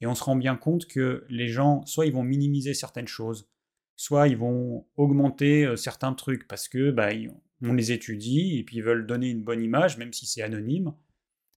Et 0.00 0.06
on 0.06 0.14
se 0.14 0.24
rend 0.24 0.34
bien 0.34 0.56
compte 0.56 0.86
que 0.86 1.24
les 1.28 1.46
gens, 1.46 1.84
soit 1.86 2.06
ils 2.06 2.12
vont 2.12 2.24
minimiser 2.24 2.74
certaines 2.74 3.06
choses, 3.06 3.48
soit 4.00 4.28
ils 4.28 4.36
vont 4.38 4.86
augmenter 4.96 5.66
euh, 5.66 5.76
certains 5.76 6.14
trucs 6.14 6.48
parce 6.48 6.68
que 6.68 6.90
bah, 6.90 7.10
on 7.60 7.74
les 7.74 7.92
étudie 7.92 8.56
et 8.56 8.64
puis 8.64 8.78
ils 8.78 8.82
veulent 8.82 9.06
donner 9.06 9.28
une 9.28 9.44
bonne 9.44 9.62
image, 9.62 9.98
même 9.98 10.14
si 10.14 10.24
c'est 10.24 10.40
anonyme. 10.40 10.94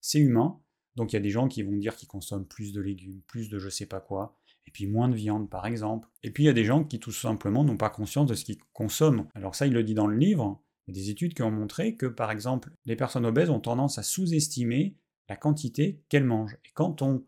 C'est 0.02 0.20
humain. 0.20 0.60
Donc 0.98 1.14
il 1.14 1.16
y 1.16 1.20
a 1.20 1.22
des 1.22 1.30
gens 1.30 1.48
qui 1.48 1.64
vont 1.64 1.72
dire 1.72 1.96
qu'ils 1.96 2.10
consomment 2.10 2.46
plus 2.46 2.74
de 2.74 2.82
légumes, 2.82 3.22
plus 3.28 3.48
de 3.48 3.60
je 3.60 3.70
sais 3.70 3.86
pas 3.86 4.02
quoi, 4.02 4.38
et 4.68 4.72
puis 4.72 4.88
moins 4.88 5.08
de 5.08 5.16
viande 5.16 5.50
par 5.50 5.66
exemple. 5.66 6.10
Et 6.22 6.32
puis 6.32 6.44
il 6.44 6.48
y 6.48 6.50
a 6.50 6.54
des 6.54 6.66
gens 6.66 6.84
qui 6.84 7.00
tout 7.00 7.14
simplement 7.14 7.64
n'ont 7.64 7.78
pas 7.78 7.90
conscience 7.90 8.28
de 8.28 8.34
ce 8.34 8.44
qu'ils 8.44 8.60
consomment. 8.74 9.26
Alors 9.36 9.56
ça, 9.56 9.66
il 9.66 9.72
le 9.72 9.84
dit 9.84 9.94
dans 9.94 10.08
le 10.08 10.18
livre. 10.18 10.62
Il 10.88 10.94
y 10.94 11.00
a 11.00 11.02
des 11.02 11.10
études 11.12 11.36
qui 11.36 11.44
ont 11.44 11.52
montré 11.52 11.96
que 11.96 12.08
par 12.08 12.30
exemple, 12.30 12.72
les 12.86 12.98
personnes 12.98 13.26
obèses 13.26 13.52
ont 13.52 13.62
tendance 13.62 14.00
à 14.00 14.04
sous-estimer 14.04 14.98
la 15.30 15.38
quantité 15.38 16.04
qu'elles 16.10 16.26
mangent. 16.26 16.58
Et 16.66 16.72
quand 16.74 17.02
on 17.02 17.26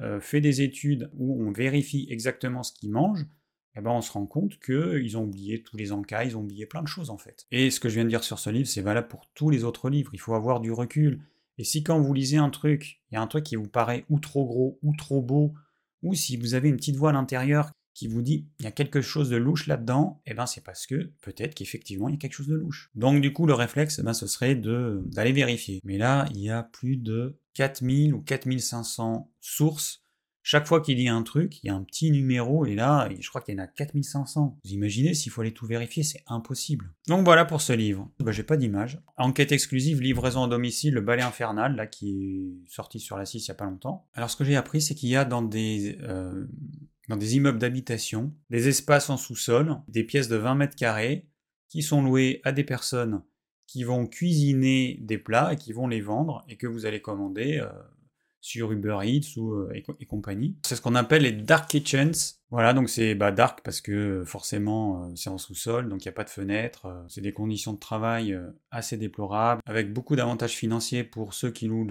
euh, 0.00 0.20
fait 0.20 0.42
des 0.42 0.60
études 0.60 1.10
où 1.14 1.42
on 1.42 1.50
vérifie 1.50 2.06
exactement 2.10 2.62
ce 2.62 2.74
qu'ils 2.74 2.90
mangent, 2.90 3.26
eh 3.76 3.80
ben 3.80 3.90
on 3.90 4.00
se 4.00 4.12
rend 4.12 4.26
compte 4.26 4.58
qu'ils 4.58 5.16
ont 5.16 5.24
oublié 5.24 5.62
tous 5.62 5.76
les 5.76 5.92
encas, 5.92 6.24
ils 6.24 6.36
ont 6.36 6.40
oublié 6.40 6.66
plein 6.66 6.82
de 6.82 6.88
choses 6.88 7.10
en 7.10 7.18
fait. 7.18 7.46
Et 7.50 7.70
ce 7.70 7.80
que 7.80 7.88
je 7.88 7.94
viens 7.94 8.04
de 8.04 8.08
dire 8.08 8.24
sur 8.24 8.38
ce 8.38 8.50
livre, 8.50 8.68
c'est 8.68 8.80
valable 8.80 9.08
pour 9.08 9.28
tous 9.34 9.50
les 9.50 9.64
autres 9.64 9.90
livres. 9.90 10.10
Il 10.12 10.20
faut 10.20 10.34
avoir 10.34 10.60
du 10.60 10.72
recul. 10.72 11.20
Et 11.58 11.64
si 11.64 11.82
quand 11.82 12.00
vous 12.00 12.14
lisez 12.14 12.38
un 12.38 12.50
truc, 12.50 13.00
il 13.10 13.14
y 13.14 13.18
a 13.18 13.20
un 13.20 13.26
truc 13.26 13.44
qui 13.44 13.56
vous 13.56 13.68
paraît 13.68 14.04
ou 14.08 14.18
trop 14.18 14.44
gros, 14.46 14.78
ou 14.82 14.94
trop 14.96 15.20
beau, 15.22 15.54
ou 16.02 16.14
si 16.14 16.36
vous 16.36 16.54
avez 16.54 16.68
une 16.68 16.76
petite 16.76 16.96
voix 16.96 17.10
à 17.10 17.12
l'intérieur 17.12 17.70
qui 17.94 18.08
vous 18.08 18.22
dit 18.22 18.46
il 18.58 18.64
y 18.64 18.68
a 18.68 18.72
quelque 18.72 19.02
chose 19.02 19.28
de 19.28 19.36
louche 19.36 19.66
là-dedans, 19.66 20.22
eh 20.24 20.32
ben 20.32 20.46
c'est 20.46 20.64
parce 20.64 20.86
que 20.86 21.12
peut-être 21.20 21.54
qu'effectivement 21.54 22.08
il 22.08 22.12
y 22.12 22.14
a 22.14 22.18
quelque 22.18 22.32
chose 22.32 22.48
de 22.48 22.54
louche. 22.54 22.90
Donc 22.94 23.20
du 23.20 23.32
coup 23.32 23.46
le 23.46 23.52
réflexe, 23.52 23.98
eh 23.98 24.02
ben, 24.02 24.14
ce 24.14 24.26
serait 24.26 24.54
d'aller 24.54 25.32
vérifier. 25.32 25.80
Mais 25.84 25.98
là, 25.98 26.26
il 26.30 26.40
y 26.40 26.50
a 26.50 26.62
plus 26.62 26.96
de 26.96 27.38
4000 27.54 28.14
ou 28.14 28.22
4500 28.22 29.30
sources. 29.40 29.99
Chaque 30.42 30.66
fois 30.66 30.80
qu'il 30.80 31.00
y 31.00 31.08
a 31.08 31.14
un 31.14 31.22
truc, 31.22 31.62
il 31.62 31.66
y 31.66 31.70
a 31.70 31.74
un 31.74 31.82
petit 31.82 32.10
numéro, 32.10 32.64
et 32.64 32.74
là, 32.74 33.08
je 33.18 33.28
crois 33.28 33.40
qu'il 33.42 33.54
y 33.54 33.60
en 33.60 33.62
a 33.62 33.66
4500. 33.66 34.58
Vous 34.64 34.70
imaginez, 34.70 35.14
s'il 35.14 35.30
faut 35.30 35.42
aller 35.42 35.52
tout 35.52 35.66
vérifier, 35.66 36.02
c'est 36.02 36.22
impossible. 36.26 36.92
Donc 37.08 37.24
voilà 37.24 37.44
pour 37.44 37.60
ce 37.60 37.72
livre. 37.72 38.10
Bah, 38.20 38.32
J'ai 38.32 38.42
pas 38.42 38.56
d'image. 38.56 39.00
Enquête 39.16 39.52
exclusive, 39.52 40.00
livraison 40.00 40.44
à 40.44 40.48
domicile, 40.48 40.94
le 40.94 41.00
balai 41.02 41.22
infernal, 41.22 41.76
là, 41.76 41.86
qui 41.86 42.62
est 42.66 42.72
sorti 42.72 43.00
sur 43.00 43.16
la 43.16 43.26
6 43.26 43.44
il 43.44 43.48
y 43.48 43.50
a 43.50 43.54
pas 43.54 43.66
longtemps. 43.66 44.08
Alors 44.14 44.30
ce 44.30 44.36
que 44.36 44.44
j'ai 44.44 44.56
appris, 44.56 44.80
c'est 44.80 44.94
qu'il 44.94 45.10
y 45.10 45.16
a 45.16 45.24
dans 45.24 45.42
des, 45.42 45.98
euh, 46.02 46.46
dans 47.08 47.16
des 47.16 47.36
immeubles 47.36 47.58
d'habitation, 47.58 48.32
des 48.48 48.68
espaces 48.68 49.10
en 49.10 49.16
sous-sol, 49.16 49.76
des 49.88 50.04
pièces 50.04 50.28
de 50.28 50.36
20 50.36 50.54
mètres 50.54 50.76
carrés, 50.76 51.28
qui 51.68 51.82
sont 51.82 52.02
louées 52.02 52.40
à 52.44 52.52
des 52.52 52.64
personnes 52.64 53.22
qui 53.70 53.84
vont 53.84 54.06
cuisiner 54.06 54.98
des 55.00 55.18
plats 55.18 55.52
et 55.52 55.56
qui 55.56 55.72
vont 55.72 55.86
les 55.86 56.00
vendre 56.00 56.44
et 56.48 56.56
que 56.56 56.66
vous 56.66 56.86
allez 56.86 57.00
commander 57.00 57.58
euh, 57.58 57.68
sur 58.40 58.72
Uber 58.72 58.98
Eats 59.02 59.36
ou, 59.36 59.52
euh, 59.52 59.72
et, 59.74 60.06
compagnie. 60.06 60.56
C'est 60.64 60.76
ce 60.76 60.80
qu'on 60.80 60.94
appelle 60.94 61.22
les 61.22 61.32
dark 61.32 61.68
kitchens. 61.68 62.40
Voilà, 62.50 62.72
donc 62.72 62.88
c'est 62.88 63.14
bah, 63.14 63.32
dark 63.32 63.60
parce 63.62 63.80
que 63.80 64.24
forcément 64.24 65.04
euh, 65.04 65.12
c'est 65.14 65.30
en 65.30 65.38
sous-sol, 65.38 65.88
donc 65.88 66.04
il 66.04 66.08
n'y 66.08 66.10
a 66.10 66.14
pas 66.14 66.24
de 66.24 66.30
fenêtre. 66.30 67.04
c'est 67.08 67.20
des 67.20 67.32
conditions 67.32 67.72
de 67.72 67.78
travail 67.78 68.38
assez 68.70 68.96
déplorables, 68.96 69.62
avec 69.66 69.92
beaucoup 69.92 70.16
d'avantages 70.16 70.54
financiers 70.54 71.04
pour 71.04 71.34
ceux 71.34 71.50
qui 71.50 71.66
louent 71.66 71.88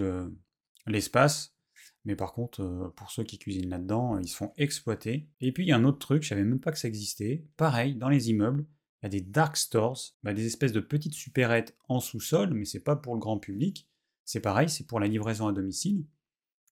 l'espace. 0.86 1.56
mais 2.04 2.16
par 2.16 2.32
contre, 2.32 2.92
pour 2.96 3.10
ceux 3.10 3.24
qui 3.24 3.38
cuisinent 3.38 3.70
là-dedans, 3.70 4.18
ils 4.18 4.28
se 4.28 4.36
font 4.36 4.52
exploiter. 4.56 5.28
Et 5.40 5.52
puis 5.52 5.64
il 5.64 5.68
y 5.68 5.72
a 5.72 5.76
un 5.76 5.84
autre 5.84 5.98
truc, 5.98 6.22
je 6.22 6.28
savais 6.28 6.44
même 6.44 6.60
pas 6.60 6.72
que 6.72 6.78
ça 6.78 6.88
existait. 6.88 7.44
Pareil, 7.56 7.94
dans 7.94 8.08
les 8.08 8.30
immeubles, 8.30 8.66
il 9.02 9.06
y 9.06 9.06
a 9.06 9.10
des 9.10 9.20
dark 9.22 9.56
stores, 9.56 10.14
bah, 10.22 10.34
des 10.34 10.46
espèces 10.46 10.72
de 10.72 10.80
petites 10.80 11.14
supérettes 11.14 11.74
en 11.88 12.00
sous-sol, 12.00 12.52
mais 12.52 12.66
c'est 12.66 12.84
pas 12.84 12.96
pour 12.96 13.14
le 13.14 13.20
grand 13.20 13.38
public. 13.38 13.88
C'est 14.24 14.40
pareil, 14.40 14.68
c'est 14.68 14.86
pour 14.86 15.00
la 15.00 15.06
livraison 15.06 15.48
à 15.48 15.52
domicile. 15.52 16.04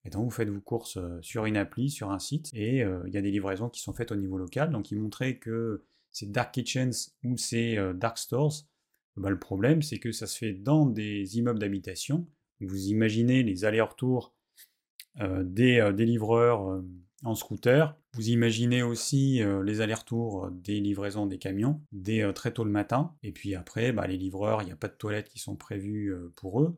Et 0.05 0.11
donc 0.11 0.25
vous 0.25 0.31
faites 0.31 0.49
vos 0.49 0.61
courses 0.61 0.97
euh, 0.97 1.19
sur 1.23 1.45
une 1.45 1.57
appli, 1.57 1.91
sur 1.91 2.11
un 2.11 2.19
site, 2.19 2.51
et 2.55 2.83
euh, 2.83 3.03
il 3.07 3.15
y 3.15 3.17
a 3.17 3.23
des 3.23 3.31
livraisons 3.31 3.69
qui 3.69 3.81
sont 3.81 3.93
faites 3.93 4.13
au 4.13 4.17
niveau 4.17 4.39
local. 4.39 4.71
Donc 4.71 4.91
ils 4.91 4.99
montraient 4.99 5.37
que 5.37 5.85
ces 6.13 6.27
dark 6.27 6.55
kitchens 6.55 7.15
ou 7.25 7.37
ces 7.37 7.77
euh, 7.77 7.93
dark 7.93 8.19
stores, 8.19 8.67
bah, 9.17 9.31
le 9.31 9.39
problème 9.39 9.83
c'est 9.83 9.99
que 9.99 10.13
ça 10.13 10.27
se 10.27 10.39
fait 10.39 10.53
dans 10.53 10.87
des 10.87 11.39
immeubles 11.39 11.59
d'habitation. 11.59 12.27
Vous 12.61 12.87
imaginez 12.87 13.43
les 13.43 13.65
allers-retours 13.65 14.35
des, 15.21 15.91
des, 15.95 16.05
livreurs 16.05 16.83
en 17.25 17.35
scooter. 17.37 17.97
Vous 18.15 18.31
imaginez 18.31 18.83
aussi 18.83 19.41
les 19.65 19.81
allers-retours 19.81 20.51
des 20.51 20.81
livraisons 20.81 21.27
des 21.27 21.39
camions 21.39 21.81
dès 21.93 22.33
très 22.33 22.53
tôt 22.53 22.65
le 22.65 22.73
matin. 22.73 23.15
Et 23.23 23.31
puis 23.31 23.55
après, 23.55 23.93
bah, 23.93 24.09
les 24.09 24.17
livreurs, 24.17 24.63
il 24.63 24.67
n'y 24.67 24.73
a 24.73 24.77
pas 24.77 24.89
de 24.89 24.95
toilettes 24.95 25.29
qui 25.29 25.39
sont 25.39 25.55
prévues 25.55 26.13
pour 26.35 26.63
eux. 26.63 26.77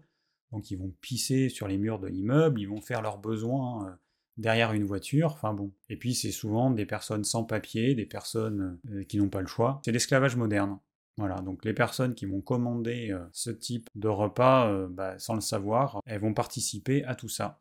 Donc 0.53 0.71
ils 0.71 0.77
vont 0.77 0.93
pisser 1.01 1.49
sur 1.49 1.69
les 1.69 1.79
murs 1.79 1.99
de 1.99 2.09
l'immeuble, 2.09 2.61
ils 2.61 2.69
vont 2.69 2.81
faire 2.81 3.03
leurs 3.03 3.19
besoins 3.19 3.99
derrière 4.37 4.73
une 4.73 4.85
voiture. 4.85 5.33
Enfin 5.33 5.55
bon. 5.55 5.73
Et 5.89 5.97
puis 5.97 6.15
c'est 6.15 6.33
souvent 6.33 6.71
des 6.71 6.87
personnes 6.87 7.25
sans 7.25 7.45
papier, 7.45 7.95
des 7.95 8.07
personnes 8.07 8.79
qui 9.09 9.19
n'ont 9.19 9.29
pas 9.29 9.41
le 9.41 9.47
choix. 9.47 9.81
C'est 9.85 9.93
l'esclavage 9.93 10.37
moderne. 10.37 10.79
Voilà, 11.17 11.37
donc 11.43 11.65
les 11.65 11.75
personnes 11.75 12.15
qui 12.15 12.25
vont 12.25 12.41
commander 12.41 13.17
ce 13.33 13.51
type 13.51 13.89
de 13.95 14.09
repas 14.09 14.89
bah, 14.89 15.19
sans 15.19 15.35
le 15.35 15.41
savoir, 15.41 16.01
elles 16.07 16.21
vont 16.21 16.35
participer 16.35 17.05
à 17.05 17.15
tout 17.15 17.29
ça. 17.29 17.61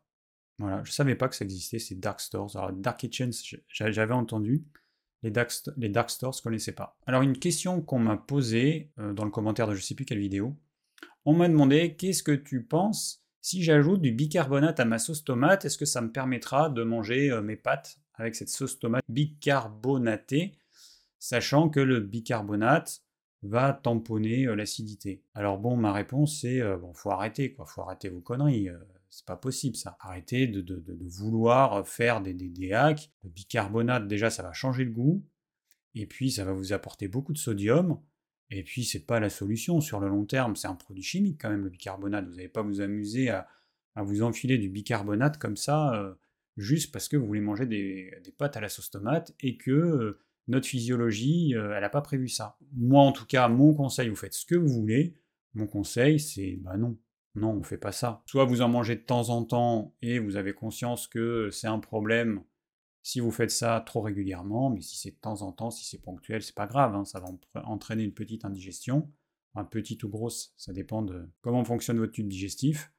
Voilà, 0.60 0.84
je 0.84 0.92
savais 0.92 1.14
pas 1.14 1.26
que 1.28 1.34
ça 1.34 1.44
existait, 1.44 1.78
ces 1.78 1.94
dark 1.94 2.20
stores. 2.20 2.54
Alors, 2.54 2.70
dark 2.72 3.00
kitchens, 3.00 3.56
j'avais 3.68 4.12
entendu. 4.12 4.62
Les 5.22 5.30
dark, 5.30 5.50
les 5.78 5.88
dark 5.88 6.10
stores, 6.10 6.34
je 6.34 6.42
connaissais 6.42 6.72
pas. 6.72 6.98
Alors, 7.06 7.22
une 7.22 7.38
question 7.38 7.80
qu'on 7.80 7.98
m'a 7.98 8.18
posée 8.18 8.92
euh, 8.98 9.14
dans 9.14 9.24
le 9.24 9.30
commentaire 9.30 9.66
de 9.66 9.74
je 9.74 9.82
sais 9.82 9.94
plus 9.94 10.04
quelle 10.04 10.18
vidéo. 10.18 10.54
On 11.24 11.34
m'a 11.34 11.48
demandé 11.48 11.96
qu'est-ce 11.96 12.22
que 12.22 12.32
tu 12.32 12.64
penses 12.64 13.22
si 13.40 13.62
j'ajoute 13.62 14.00
du 14.00 14.12
bicarbonate 14.12 14.80
à 14.80 14.84
ma 14.84 14.98
sauce 14.98 15.24
tomate? 15.24 15.64
Est-ce 15.64 15.78
que 15.78 15.84
ça 15.84 16.00
me 16.00 16.10
permettra 16.12 16.70
de 16.70 16.82
manger 16.82 17.30
euh, 17.30 17.42
mes 17.42 17.56
pâtes 17.56 17.98
avec 18.14 18.34
cette 18.34 18.48
sauce 18.48 18.78
tomate 18.78 19.04
bicarbonatée 19.08 20.56
Sachant 21.18 21.68
que 21.68 21.80
le 21.80 22.00
bicarbonate, 22.00 23.02
va 23.42 23.72
tamponner 23.72 24.44
l'acidité? 24.54 25.22
Alors 25.34 25.58
bon, 25.58 25.76
ma 25.76 25.92
réponse 25.92 26.40
c'est 26.40 26.60
bon, 26.76 26.92
faut 26.94 27.10
arrêter 27.10 27.52
quoi, 27.52 27.66
faut 27.66 27.82
arrêter 27.82 28.08
vos 28.08 28.20
conneries. 28.20 28.68
c'est 29.08 29.26
pas 29.26 29.36
possible 29.36 29.76
ça. 29.76 29.96
Arrêtez 30.00 30.46
de, 30.46 30.82
vouloir 31.08 31.86
faire 31.86 32.20
des, 32.20 32.34
des, 32.34 32.72
hacks. 32.72 33.10
Le 33.22 33.30
bicarbonate, 33.30 34.06
déjà, 34.06 34.30
ça 34.30 34.42
va 34.42 34.52
changer 34.52 34.84
le 34.84 34.92
goût. 34.92 35.24
Et 35.94 36.06
puis, 36.06 36.30
ça 36.30 36.44
va 36.44 36.52
vous 36.52 36.72
apporter 36.72 37.08
beaucoup 37.08 37.32
de 37.32 37.38
sodium. 37.38 38.00
Et 38.50 38.62
puis, 38.62 38.84
c'est 38.84 39.06
pas 39.06 39.20
la 39.20 39.30
solution 39.30 39.80
sur 39.80 40.00
le 40.00 40.08
long 40.08 40.24
terme. 40.24 40.56
C'est 40.56 40.68
un 40.68 40.74
produit 40.74 41.02
chimique 41.02 41.40
quand 41.40 41.50
même, 41.50 41.64
le 41.64 41.70
bicarbonate. 41.70 42.26
Vous 42.26 42.36
n'allez 42.36 42.48
pas 42.48 42.62
vous 42.62 42.80
amuser 42.80 43.30
à, 43.30 43.46
vous 43.96 44.22
enfiler 44.22 44.58
du 44.58 44.68
bicarbonate 44.68 45.38
comme 45.38 45.56
ça, 45.56 46.16
juste 46.56 46.92
parce 46.92 47.08
que 47.08 47.16
vous 47.16 47.26
voulez 47.26 47.40
manger 47.40 47.66
des, 47.66 48.10
pâtes 48.38 48.56
à 48.56 48.60
la 48.60 48.68
sauce 48.68 48.90
tomate 48.90 49.34
et 49.40 49.56
que 49.56 50.18
notre 50.48 50.66
physiologie, 50.66 51.52
elle 51.52 51.80
n'a 51.80 51.90
pas 51.90 52.00
prévu 52.00 52.28
ça. 52.28 52.56
Moi, 52.72 53.02
en 53.02 53.12
tout 53.12 53.26
cas, 53.26 53.48
mon 53.48 53.74
conseil, 53.74 54.08
vous 54.08 54.16
faites 54.16 54.32
ce 54.32 54.46
que 54.46 54.54
vous 54.54 54.68
voulez. 54.68 55.14
Mon 55.54 55.66
conseil, 55.66 56.18
c'est 56.18 56.56
bah 56.62 56.76
non. 56.76 56.96
Non, 57.34 57.50
on 57.50 57.58
ne 57.58 57.64
fait 57.64 57.78
pas 57.78 57.92
ça. 57.92 58.22
Soit 58.26 58.44
vous 58.44 58.60
en 58.60 58.68
mangez 58.68 58.96
de 58.96 59.02
temps 59.02 59.28
en 59.28 59.44
temps 59.44 59.94
et 60.02 60.18
vous 60.18 60.36
avez 60.36 60.52
conscience 60.52 61.06
que 61.06 61.48
c'est 61.50 61.68
un 61.68 61.78
problème 61.78 62.42
si 63.02 63.20
vous 63.20 63.30
faites 63.30 63.50
ça 63.50 63.82
trop 63.84 64.00
régulièrement, 64.00 64.70
mais 64.70 64.80
si 64.80 64.96
c'est 64.96 65.10
de 65.10 65.20
temps 65.20 65.42
en 65.42 65.52
temps, 65.52 65.70
si 65.70 65.84
c'est 65.84 66.02
ponctuel, 66.02 66.42
c'est 66.42 66.54
pas 66.54 66.66
grave, 66.66 66.94
hein, 66.94 67.04
ça 67.04 67.20
va 67.20 67.28
entraîner 67.64 68.04
une 68.04 68.12
petite 68.12 68.44
indigestion, 68.44 69.10
petite 69.64 70.04
ou 70.04 70.08
grosse, 70.08 70.54
ça 70.56 70.72
dépend 70.72 71.02
de 71.02 71.28
comment 71.40 71.64
fonctionne 71.64 71.98
votre 71.98 72.12
tube 72.12 72.28
digestif. 72.28 72.92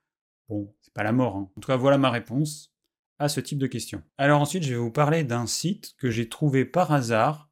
Bon, 0.49 0.73
c'est 0.81 0.93
pas 0.93 1.03
la 1.03 1.11
mort. 1.11 1.35
Hein. 1.35 1.51
En 1.55 1.61
tout 1.61 1.67
cas, 1.67 1.77
voilà 1.77 1.97
ma 1.97 2.09
réponse 2.09 2.73
à 3.19 3.29
ce 3.29 3.39
type 3.39 3.59
de 3.59 3.67
question. 3.67 4.03
Alors 4.17 4.41
ensuite, 4.41 4.63
je 4.63 4.71
vais 4.71 4.79
vous 4.79 4.91
parler 4.91 5.23
d'un 5.23 5.47
site 5.47 5.95
que 5.97 6.09
j'ai 6.09 6.27
trouvé 6.27 6.65
par 6.65 6.91
hasard 6.91 7.49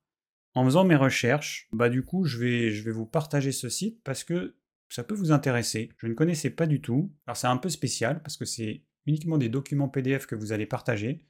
en 0.56 0.66
faisant 0.66 0.84
mes 0.84 0.96
recherches. 0.96 1.68
Bah 1.72 1.90
du 1.90 2.04
coup, 2.04 2.26
je 2.26 2.40
vais, 2.40 2.72
je 2.72 2.84
vais 2.84 2.92
vous 2.92 3.06
partager 3.06 3.52
ce 3.52 3.70
site 3.70 4.02
parce 4.04 4.24
que 4.24 4.58
ça 4.90 5.04
peut 5.04 5.16
vous 5.16 5.32
intéresser. 5.32 5.90
Je 5.98 6.08
ne 6.08 6.14
connaissais 6.14 6.50
pas 6.50 6.66
du 6.66 6.82
tout. 6.82 7.14
Alors 7.28 7.38
c'est 7.38 7.48
un 7.48 7.58
peu 7.58 7.70
spécial 7.70 8.22
parce 8.22 8.36
que 8.36 8.46
c'est 8.46 8.84
uniquement 9.06 9.38
des 9.38 9.50
documents 9.50 9.90
PDF 9.90 10.26
que 10.26 10.36
vous 10.36 10.52
allez 10.52 10.66
partager. 10.66 11.26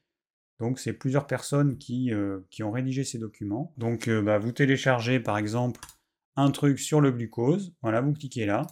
Donc 0.59 0.79
c'est 0.79 0.93
plusieurs 0.93 1.25
personnes 1.25 1.77
qui, 1.77 2.13
euh, 2.13 2.41
qui, 2.49 2.63
ont 2.63 2.71
rédigé 2.71 3.03
ces 3.03 3.17
documents. 3.17 3.73
Donc 3.77 4.07
euh, 4.07 4.21
bah, 4.21 4.37
vous 4.37 4.51
téléchargez 4.51 5.19
par 5.19 5.37
exemple 5.37 5.79
un 6.35 6.51
truc 6.51 6.79
sur 6.79 7.01
le 7.01 7.11
glucose, 7.11 7.73
voilà, 7.81 8.01
vous 8.01 8.13
cliquez 8.13 8.45
là, 8.45 8.67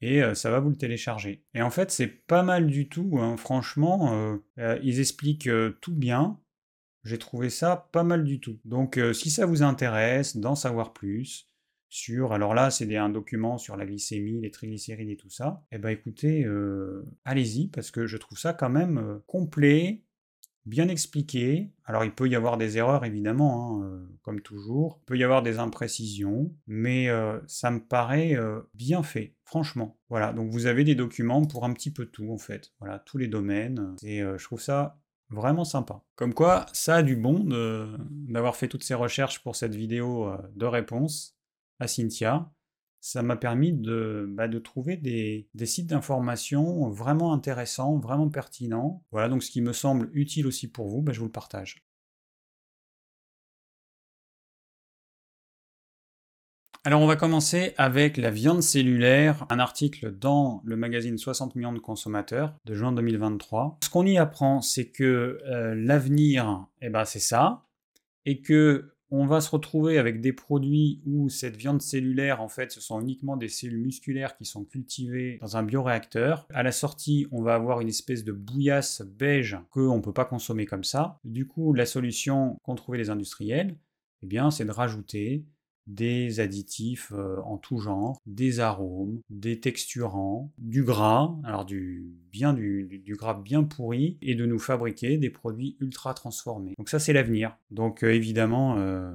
et 0.00 0.22
euh, 0.22 0.34
ça 0.34 0.50
va 0.50 0.60
vous 0.60 0.70
le 0.70 0.76
télécharger. 0.76 1.44
Et 1.54 1.62
en 1.62 1.70
fait 1.70 1.90
c'est 1.90 2.06
pas 2.06 2.42
mal 2.42 2.68
du 2.68 2.88
tout, 2.88 3.18
hein. 3.20 3.36
franchement, 3.36 4.38
ils 4.82 5.00
expliquent 5.00 5.50
tout 5.80 5.94
bien. 5.94 6.40
J'ai 7.04 7.18
trouvé 7.18 7.50
ça 7.50 7.88
pas 7.92 8.02
mal 8.02 8.24
du 8.24 8.40
tout. 8.40 8.58
Donc 8.64 9.00
si 9.12 9.30
ça 9.30 9.46
vous 9.46 9.62
intéresse 9.62 10.36
d'en 10.36 10.56
savoir 10.56 10.92
plus, 10.92 11.48
sur, 11.88 12.32
alors 12.32 12.52
là 12.52 12.70
c'est 12.72 12.96
un 12.96 13.08
document 13.08 13.58
sur 13.58 13.76
la 13.76 13.86
glycémie, 13.86 14.40
les 14.40 14.50
triglycérides 14.50 15.08
et 15.08 15.16
tout 15.16 15.30
ça, 15.30 15.64
eh 15.70 15.78
ben 15.78 15.90
écoutez, 15.90 16.44
allez-y 17.24 17.68
parce 17.68 17.92
que 17.92 18.06
je 18.06 18.16
trouve 18.16 18.38
ça 18.38 18.52
quand 18.52 18.70
même 18.70 19.20
complet, 19.26 20.02
bien 20.66 20.88
expliqué. 20.88 21.70
Alors 21.84 22.04
il 22.04 22.12
peut 22.12 22.28
y 22.28 22.34
avoir 22.34 22.58
des 22.58 22.76
erreurs 22.76 23.04
évidemment, 23.04 23.80
hein, 23.80 23.84
euh, 23.84 24.06
comme 24.22 24.40
toujours. 24.40 24.98
Il 25.02 25.06
peut 25.06 25.18
y 25.18 25.24
avoir 25.24 25.42
des 25.42 25.58
imprécisions, 25.58 26.52
mais 26.66 27.08
euh, 27.08 27.38
ça 27.46 27.70
me 27.70 27.80
paraît 27.80 28.34
euh, 28.34 28.60
bien 28.74 29.02
fait, 29.02 29.34
franchement. 29.44 29.96
Voilà, 30.10 30.32
donc 30.32 30.50
vous 30.50 30.66
avez 30.66 30.84
des 30.84 30.94
documents 30.94 31.44
pour 31.46 31.64
un 31.64 31.72
petit 31.72 31.92
peu 31.92 32.06
tout 32.06 32.30
en 32.30 32.38
fait. 32.38 32.72
Voilà, 32.80 32.98
tous 32.98 33.18
les 33.18 33.28
domaines. 33.28 33.94
Et 34.02 34.20
je 34.20 34.44
trouve 34.44 34.60
ça 34.60 34.98
vraiment 35.30 35.64
sympa. 35.64 36.02
Comme 36.16 36.34
quoi, 36.34 36.66
ça 36.72 36.96
a 36.96 37.02
du 37.02 37.16
bon 37.16 37.44
d'avoir 38.28 38.56
fait 38.56 38.68
toutes 38.68 38.84
ces 38.84 38.94
recherches 38.94 39.42
pour 39.42 39.56
cette 39.56 39.74
vidéo 39.74 40.30
de 40.54 40.66
réponse 40.66 41.36
à 41.78 41.88
Cynthia 41.88 42.50
ça 43.06 43.22
m'a 43.22 43.36
permis 43.36 43.72
de, 43.72 44.26
bah, 44.28 44.48
trouver 44.60 44.96
des, 44.96 45.46
sites 45.64 45.86
d'information 45.86 46.90
vraiment 46.90 47.32
intéressants, 47.32 47.98
vraiment 47.98 48.28
pertinents. 48.28 49.04
Voilà, 49.12 49.28
donc 49.28 49.44
ce 49.44 49.50
qui 49.52 49.60
me 49.60 49.72
semble 49.72 50.10
utile 50.12 50.44
aussi 50.48 50.66
pour 50.68 50.88
vous, 50.88 51.02
bah, 51.02 51.12
je 51.12 51.20
vous 51.20 51.26
le 51.26 51.30
partage. 51.30 51.84
Alors 56.82 57.00
on 57.00 57.06
va 57.06 57.14
commencer 57.14 57.74
avec 57.78 58.16
la 58.16 58.30
viande 58.30 58.62
cellulaire, 58.62 59.46
un 59.50 59.60
article 59.60 60.10
dans 60.10 60.60
le 60.64 60.74
magazine 60.74 61.16
60 61.16 61.54
millions 61.54 61.72
de 61.72 61.78
consommateurs 61.78 62.56
de 62.64 62.74
juin 62.74 62.90
2023. 62.90 63.78
Ce 63.84 63.88
qu'on 63.90 64.04
y 64.04 64.18
apprend, 64.18 64.62
c'est 64.62 64.88
que 64.90 65.38
euh, 65.46 65.76
l'avenir, 65.76 66.66
eh 66.82 66.90
ben, 66.90 67.04
c'est 67.04 67.20
ça, 67.20 67.66
et 68.24 68.40
que 68.40 68.95
on 69.10 69.26
va 69.26 69.40
se 69.40 69.50
retrouver 69.50 69.98
avec 69.98 70.20
des 70.20 70.32
produits 70.32 71.00
où 71.06 71.28
cette 71.28 71.56
viande 71.56 71.80
cellulaire, 71.80 72.40
en 72.40 72.48
fait, 72.48 72.72
ce 72.72 72.80
sont 72.80 73.00
uniquement 73.00 73.36
des 73.36 73.48
cellules 73.48 73.80
musculaires 73.80 74.36
qui 74.36 74.44
sont 74.44 74.64
cultivées 74.64 75.38
dans 75.40 75.56
un 75.56 75.62
bioréacteur. 75.62 76.46
À 76.52 76.62
la 76.62 76.72
sortie, 76.72 77.26
on 77.30 77.42
va 77.42 77.54
avoir 77.54 77.80
une 77.80 77.88
espèce 77.88 78.24
de 78.24 78.32
bouillasse 78.32 79.02
beige 79.02 79.58
qu'on 79.70 79.96
ne 79.96 80.02
peut 80.02 80.12
pas 80.12 80.24
consommer 80.24 80.66
comme 80.66 80.84
ça. 80.84 81.20
Du 81.24 81.46
coup, 81.46 81.72
la 81.72 81.86
solution 81.86 82.58
qu'ont 82.64 82.74
trouvé 82.74 82.98
les 82.98 83.10
industriels, 83.10 83.78
eh 84.22 84.26
bien, 84.26 84.50
c'est 84.50 84.64
de 84.64 84.72
rajouter 84.72 85.46
des 85.86 86.40
additifs 86.40 87.12
euh, 87.12 87.40
en 87.42 87.58
tout 87.58 87.78
genre, 87.78 88.20
des 88.26 88.60
arômes, 88.60 89.20
des 89.30 89.60
texturants, 89.60 90.52
du 90.58 90.82
gras, 90.82 91.36
alors 91.44 91.64
du 91.64 92.12
bien 92.30 92.52
du, 92.52 93.16
gras 93.18 93.34
bien 93.34 93.62
pourri, 93.62 94.18
et 94.20 94.34
de 94.34 94.46
nous 94.46 94.58
fabriquer 94.58 95.18
des 95.18 95.30
produits 95.30 95.76
ultra 95.80 96.14
transformés. 96.14 96.74
Donc 96.78 96.88
ça 96.88 96.98
c'est 96.98 97.12
l'avenir. 97.12 97.56
Donc 97.70 98.02
euh, 98.02 98.12
évidemment, 98.12 98.78
euh, 98.78 99.14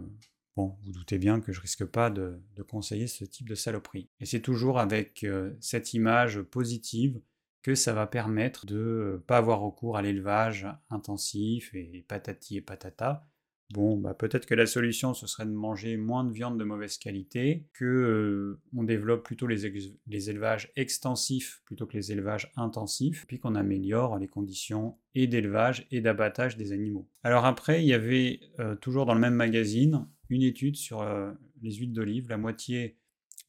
bon, 0.56 0.76
vous 0.84 0.92
doutez 0.92 1.18
bien 1.18 1.42
que 1.42 1.52
je 1.52 1.62
risque 1.62 1.86
pas 1.86 2.10
de, 2.10 2.40
de 2.56 2.64
conseiller 2.64 3.08
ce 3.08 3.26
type 3.26 3.50
de 3.50 3.56
saloperie. 3.56 4.10
Et 4.20 4.26
c'est 4.26 4.42
toujours 4.42 4.80
avec 4.80 5.26
cette 5.60 5.94
image 5.94 6.42
positive 6.42 7.20
que 7.62 7.76
ça 7.76 7.94
va 7.94 8.08
permettre 8.08 8.66
de 8.66 9.14
ne 9.14 9.18
pas 9.18 9.38
avoir 9.38 9.60
recours 9.60 9.98
à 9.98 10.02
l'élevage 10.02 10.68
intensif 10.90 11.74
et 11.74 12.04
patati 12.08 12.58
et 12.58 12.62
patata, 12.62 13.28
Bon, 13.74 13.96
bah 13.96 14.14
peut-être 14.14 14.46
que 14.46 14.56
la 14.56 14.66
solution, 14.66 15.14
ce 15.14 15.28
serait 15.28 15.46
de 15.46 15.52
manger 15.52 15.96
moins 15.96 16.26
de 16.26 16.32
viande 16.32 16.60
de 16.60 16.64
mauvaise 16.66 16.98
qualité, 16.98 17.68
que 17.72 17.86
euh, 17.86 18.60
on 18.76 18.84
développe 18.84 19.24
plutôt 19.24 19.48
les, 19.48 19.66
élevages 20.30 20.72
extensifs 20.76 21.62
plutôt 21.66 21.86
que 21.86 21.96
les 21.96 22.12
élevages 22.12 22.52
intensifs, 22.58 23.26
puis 23.28 23.40
qu'on 23.40 23.56
améliore 23.56 24.18
les 24.18 24.28
conditions 24.28 24.98
et 25.16 25.28
d'élevage 25.28 25.88
et 25.90 26.02
d'abattage 26.02 26.58
des 26.58 26.74
animaux. 26.74 27.08
Alors 27.24 27.46
après, 27.46 27.82
il 27.82 27.88
y 27.88 27.94
avait 27.94 28.42
euh, 28.60 28.76
toujours 28.76 29.06
dans 29.06 29.14
le 29.14 29.22
même 29.22 29.36
magazine 29.36 30.06
une 30.30 30.44
étude 30.44 30.76
sur 30.76 31.02
euh, 31.02 31.32
les 31.62 31.76
huiles 31.76 31.94
d'olive, 31.94 32.28
la 32.28 32.38
moitié 32.38 32.98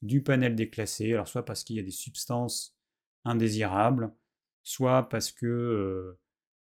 du 0.01 0.21
panel 0.21 0.55
déclassé, 0.55 1.13
alors 1.13 1.27
soit 1.27 1.43
parce 1.43 1.65
qu'il 1.65 1.75
y 1.75 1.79
a 1.79 1.83
des 1.83 1.91
substances 1.91 2.77
indésirables, 3.25 4.13
soit 4.63 5.09
parce 5.09 5.31
que 5.33 6.15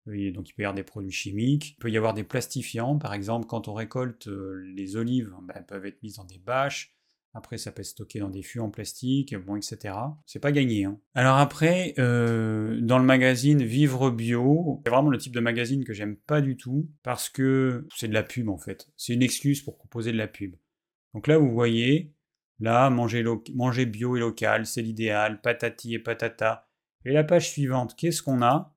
donc 0.07 0.49
il 0.49 0.55
peut 0.55 0.62
y 0.62 0.65
avoir 0.65 0.75
des 0.75 0.83
produits 0.83 1.12
chimiques, 1.12 1.71
il 1.71 1.77
peut 1.77 1.91
y 1.91 1.97
avoir 1.97 2.15
des 2.15 2.25
plastifiants, 2.25 2.99
par 2.99 3.15
exemple 3.15 3.47
quand 3.47 3.69
on 3.69 3.75
récolte 3.75 4.29
euh, 4.29 4.62
les 4.75 4.97
olives, 4.97 5.33
ben, 5.43 5.55
elles 5.57 5.67
peuvent 5.67 5.87
être 5.87 6.03
mises 6.03 6.17
dans 6.17 6.25
des 6.25 6.38
bâches, 6.38 6.95
après 7.35 7.57
ça 7.57 7.73
peut 7.73 7.81
être 7.81 7.87
stocké 7.87 8.19
dans 8.19 8.29
des 8.29 8.43
fûts 8.43 8.61
en 8.61 8.71
plastique, 8.71 9.35
bon, 9.37 9.57
etc. 9.57 9.95
C'est 10.27 10.41
pas 10.41 10.53
gagné. 10.53 10.85
Hein. 10.85 10.99
Alors 11.15 11.38
après, 11.38 11.95
euh, 11.99 12.79
dans 12.83 12.99
le 12.99 13.05
magazine 13.05 13.62
Vivre 13.62 14.11
Bio, 14.11 14.83
c'est 14.85 14.91
vraiment 14.91 15.09
le 15.09 15.19
type 15.19 15.35
de 15.35 15.41
magazine 15.41 15.85
que 15.85 15.95
j'aime 15.95 16.17
pas 16.17 16.41
du 16.41 16.57
tout, 16.57 16.91
parce 17.03 17.29
que 17.29 17.87
c'est 17.95 18.09
de 18.09 18.15
la 18.15 18.23
pub 18.23 18.49
en 18.49 18.59
fait. 18.59 18.88
C'est 18.97 19.15
une 19.15 19.23
excuse 19.23 19.62
pour 19.62 19.79
proposer 19.79 20.12
de 20.12 20.19
la 20.19 20.29
pub. 20.29 20.57
Donc 21.15 21.27
là 21.27 21.38
vous 21.38 21.53
voyez, 21.53 22.12
là 22.61 22.91
manger, 22.91 23.25
manger 23.55 23.87
bio 23.87 24.17
et 24.17 24.21
local, 24.21 24.67
c'est 24.67 24.83
l'idéal, 24.83 25.41
patati 25.41 25.95
et 25.95 25.99
patata. 25.99 26.69
Et 27.05 27.12
la 27.12 27.25
page 27.25 27.51
suivante, 27.51 27.97
qu'est-ce 27.97 28.23
qu'on 28.23 28.43
a? 28.43 28.71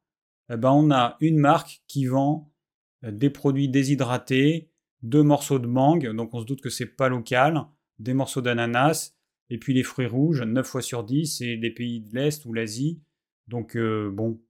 Eh 0.50 0.58
ben, 0.58 0.72
on 0.72 0.92
a 0.92 1.18
une 1.22 1.38
marque 1.38 1.82
qui 1.88 2.06
vend 2.06 2.52
euh, 3.04 3.12
des 3.12 3.30
produits 3.30 3.70
déshydratés, 3.70 4.70
deux 5.02 5.24
morceaux 5.24 5.60
de 5.60 5.68
mangue, 5.68 6.14
donc 6.16 6.34
on 6.34 6.42
se 6.42 6.46
doute 6.46 6.62
que 6.62 6.70
c'est 6.70 6.86
pas 6.86 7.10
local, 7.10 7.66
des 8.00 8.14
morceaux 8.14 8.42
d'ananas, 8.42 9.16
et 9.50 9.58
puis 9.58 9.74
les 9.74 9.84
fruits 9.84 10.08
rouges, 10.08 10.42
9 10.42 10.66
fois 10.66 10.82
sur 10.82 11.04
10, 11.04 11.38
c'est 11.38 11.56
les 11.56 11.72
pays 11.72 12.02
de 12.02 12.16
l'Est 12.16 12.46
ou 12.46 12.54
l'Asie. 12.54 13.02
Donc 13.48 13.76
euh, 13.76 14.10
bon, 14.12 14.42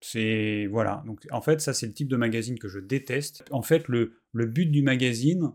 c'est... 0.00 0.66
Voilà. 0.66 1.02
Donc 1.06 1.26
en 1.30 1.40
fait, 1.40 1.60
ça 1.60 1.72
c'est 1.72 1.86
le 1.86 1.94
type 1.94 2.08
de 2.08 2.16
magazine 2.16 2.58
que 2.58 2.68
je 2.68 2.78
déteste. 2.78 3.44
En 3.50 3.62
fait, 3.62 3.88
le, 3.88 4.20
le 4.32 4.46
but 4.46 4.66
du 4.66 4.82
magazine, 4.82 5.52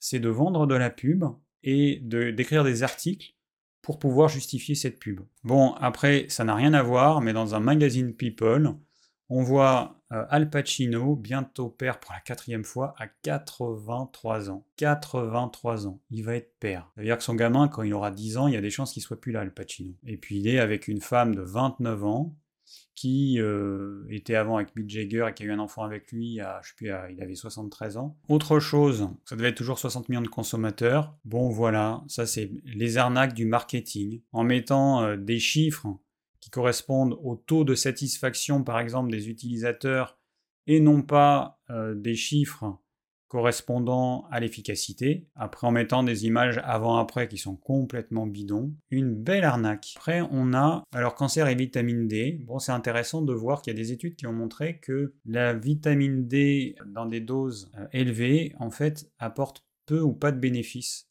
c'est 0.00 0.20
de 0.20 0.30
vendre 0.30 0.66
de 0.66 0.74
la 0.74 0.90
pub 0.90 1.24
et 1.62 2.00
d'écrire 2.02 2.64
des 2.64 2.82
articles 2.82 3.34
pour 3.82 3.98
pouvoir 3.98 4.28
justifier 4.28 4.74
cette 4.74 4.98
pub. 4.98 5.20
Bon, 5.44 5.72
après, 5.74 6.26
ça 6.28 6.44
n'a 6.44 6.54
rien 6.54 6.72
à 6.74 6.82
voir, 6.82 7.20
mais 7.20 7.32
dans 7.32 7.54
un 7.54 7.60
magazine 7.60 8.14
People, 8.14 8.74
on 9.30 9.42
voit 9.42 9.96
euh, 10.12 10.24
Al 10.28 10.50
Pacino, 10.50 11.16
bientôt 11.16 11.68
père 11.68 12.00
pour 12.00 12.12
la 12.12 12.20
quatrième 12.20 12.64
fois, 12.64 12.94
à 12.98 13.06
83 13.06 14.50
ans. 14.50 14.66
83 14.76 15.86
ans, 15.86 16.00
il 16.10 16.24
va 16.24 16.34
être 16.34 16.52
père. 16.58 16.90
Ça 16.94 17.00
veut 17.00 17.06
dire 17.06 17.16
que 17.16 17.22
son 17.22 17.34
gamin, 17.34 17.68
quand 17.68 17.82
il 17.82 17.94
aura 17.94 18.10
10 18.10 18.36
ans, 18.36 18.48
il 18.48 18.54
y 18.54 18.56
a 18.56 18.60
des 18.60 18.70
chances 18.70 18.92
qu'il 18.92 19.02
soit 19.02 19.20
plus 19.20 19.32
là, 19.32 19.40
Al 19.40 19.54
Pacino. 19.54 19.94
Et 20.04 20.16
puis 20.16 20.38
il 20.38 20.48
est 20.48 20.58
avec 20.58 20.88
une 20.88 21.00
femme 21.00 21.34
de 21.34 21.42
29 21.42 22.04
ans, 22.04 22.36
qui 22.94 23.40
euh, 23.40 24.04
était 24.10 24.34
avant 24.34 24.56
avec 24.56 24.76
Mick 24.76 24.88
Jagger 24.88 25.26
et 25.28 25.34
qui 25.34 25.44
a 25.44 25.46
eu 25.46 25.52
un 25.52 25.58
enfant 25.58 25.84
avec 25.84 26.12
lui, 26.12 26.40
à, 26.40 26.60
je 26.62 26.68
sais 26.68 26.74
plus, 26.76 26.92
il 27.10 27.22
avait 27.22 27.34
73 27.34 27.96
ans. 27.96 28.16
Autre 28.28 28.60
chose, 28.60 29.08
ça 29.24 29.36
devait 29.36 29.48
être 29.48 29.56
toujours 29.56 29.78
60 29.78 30.08
millions 30.08 30.20
de 30.22 30.28
consommateurs. 30.28 31.16
Bon 31.24 31.48
voilà, 31.48 32.02
ça 32.08 32.26
c'est 32.26 32.50
les 32.64 32.98
arnaques 32.98 33.34
du 33.34 33.46
marketing. 33.46 34.20
En 34.32 34.44
mettant 34.44 35.02
euh, 35.02 35.16
des 35.16 35.38
chiffres 35.38 35.88
qui 36.40 36.50
correspondent 36.50 37.18
au 37.22 37.36
taux 37.36 37.64
de 37.64 37.74
satisfaction 37.74 38.64
par 38.64 38.80
exemple 38.80 39.10
des 39.10 39.28
utilisateurs 39.28 40.18
et 40.66 40.80
non 40.80 41.02
pas 41.02 41.60
euh, 41.70 41.94
des 41.94 42.14
chiffres 42.14 42.78
correspondant 43.30 44.26
à 44.32 44.40
l'efficacité, 44.40 45.28
après 45.36 45.68
en 45.68 45.70
mettant 45.70 46.02
des 46.02 46.26
images 46.26 46.60
avant-après 46.64 47.28
qui 47.28 47.38
sont 47.38 47.54
complètement 47.54 48.26
bidons, 48.26 48.74
une 48.90 49.14
belle 49.14 49.44
arnaque. 49.44 49.94
Après 49.96 50.20
on 50.32 50.52
a, 50.52 50.82
alors 50.92 51.14
cancer 51.14 51.46
et 51.46 51.54
vitamine 51.54 52.08
D, 52.08 52.40
bon 52.44 52.58
c'est 52.58 52.72
intéressant 52.72 53.22
de 53.22 53.32
voir 53.32 53.62
qu'il 53.62 53.72
y 53.72 53.76
a 53.76 53.80
des 53.80 53.92
études 53.92 54.16
qui 54.16 54.26
ont 54.26 54.32
montré 54.32 54.80
que 54.80 55.14
la 55.24 55.54
vitamine 55.54 56.26
D 56.26 56.74
dans 56.86 57.06
des 57.06 57.20
doses 57.20 57.70
euh, 57.78 57.86
élevées 57.92 58.52
en 58.58 58.72
fait 58.72 59.08
apporte 59.20 59.64
peu 59.86 60.00
ou 60.00 60.12
pas 60.12 60.32
de 60.32 60.40
bénéfices 60.40 61.09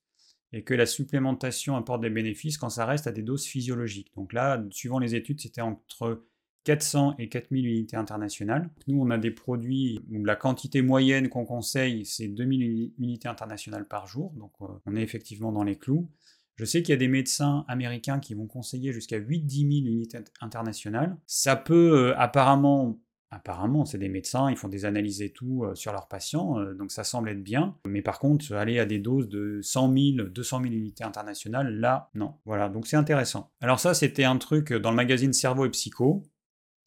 et 0.53 0.63
que 0.63 0.73
la 0.73 0.85
supplémentation 0.85 1.75
apporte 1.75 2.01
des 2.01 2.09
bénéfices 2.09 2.57
quand 2.57 2.69
ça 2.69 2.85
reste 2.85 3.07
à 3.07 3.11
des 3.11 3.21
doses 3.21 3.45
physiologiques. 3.45 4.11
Donc 4.15 4.33
là, 4.33 4.63
suivant 4.71 4.99
les 4.99 5.15
études, 5.15 5.39
c'était 5.39 5.61
entre 5.61 6.23
400 6.63 7.15
et 7.19 7.29
4000 7.29 7.65
unités 7.65 7.97
internationales. 7.97 8.69
Nous, 8.87 8.99
on 8.99 9.09
a 9.09 9.17
des 9.17 9.31
produits 9.31 10.01
où 10.11 10.23
la 10.25 10.35
quantité 10.35 10.81
moyenne 10.81 11.29
qu'on 11.29 11.45
conseille, 11.45 12.05
c'est 12.05 12.27
2000 12.27 12.93
unités 12.97 13.27
internationales 13.27 13.87
par 13.87 14.07
jour, 14.07 14.33
donc 14.37 14.51
euh, 14.61 14.67
on 14.85 14.95
est 14.95 15.01
effectivement 15.01 15.51
dans 15.51 15.63
les 15.63 15.77
clous. 15.77 16.09
Je 16.55 16.65
sais 16.65 16.83
qu'il 16.83 16.91
y 16.91 16.93
a 16.93 16.97
des 16.97 17.07
médecins 17.07 17.63
américains 17.69 18.19
qui 18.19 18.33
vont 18.33 18.45
conseiller 18.45 18.91
jusqu'à 18.91 19.17
8-10 19.17 19.83
000 19.83 19.93
unités 19.93 20.19
internationales. 20.41 21.15
Ça 21.25 21.55
peut 21.55 22.09
euh, 22.09 22.19
apparemment 22.19 22.99
Apparemment, 23.31 23.85
c'est 23.85 23.97
des 23.97 24.09
médecins, 24.09 24.49
ils 24.49 24.57
font 24.57 24.69
des 24.69 24.85
analyses 24.85 25.21
et 25.21 25.31
tout 25.31 25.63
euh, 25.63 25.75
sur 25.75 25.91
leurs 25.91 26.07
patients, 26.07 26.59
donc 26.73 26.91
ça 26.91 27.03
semble 27.03 27.29
être 27.29 27.43
bien. 27.43 27.75
Mais 27.85 28.01
par 28.01 28.19
contre, 28.19 28.53
aller 28.53 28.79
à 28.79 28.85
des 28.85 28.99
doses 28.99 29.29
de 29.29 29.59
100 29.61 29.93
000, 30.15 30.27
200 30.29 30.61
000 30.61 30.73
unités 30.73 31.03
internationales, 31.03 31.79
là, 31.79 32.09
non. 32.15 32.35
Voilà, 32.45 32.69
donc 32.69 32.87
c'est 32.87 32.97
intéressant. 32.97 33.51
Alors 33.61 33.79
ça, 33.79 33.93
c'était 33.93 34.23
un 34.23 34.37
truc 34.37 34.73
dans 34.73 34.89
le 34.89 34.95
magazine 34.95 35.33
Cerveau 35.33 35.65
et 35.65 35.69
Psycho. 35.69 36.23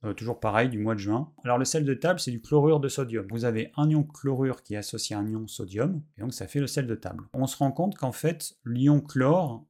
Euh, 0.05 0.15
toujours 0.15 0.41
pareil, 0.41 0.69
du 0.69 0.79
mois 0.79 0.95
de 0.95 1.01
juin. 1.01 1.33
Alors 1.45 1.59
le 1.59 1.65
sel 1.65 1.85
de 1.85 1.95
table, 1.95 2.19
c'est 2.19 2.33
du 2.33 2.41
chlorure 2.41 2.81
de 2.81 2.89
sodium. 2.89 3.27
Vous 3.31 3.45
avez 3.45 3.71
un 3.77 3.89
ion 3.89 4.03
chlorure 4.03 4.63
qui 4.63 4.75
est 4.75 4.79
associé 4.79 5.15
à 5.15 5.21
un 5.21 5.29
ion 5.29 5.47
sodium, 5.47 6.03
et 6.19 6.23
donc 6.23 6.35
ça 6.35 6.49
fait 6.49 6.59
le 6.59 6.67
sel 6.67 6.87
de 6.87 6.95
table. 6.95 7.25
On 7.35 7.47
se 7.47 7.57
rend 7.57 7.71
compte 7.71 7.97
qu'en 7.97 8.11
fait, 8.11 8.55
l'ion 8.65 9.01
chlore, 9.01 9.65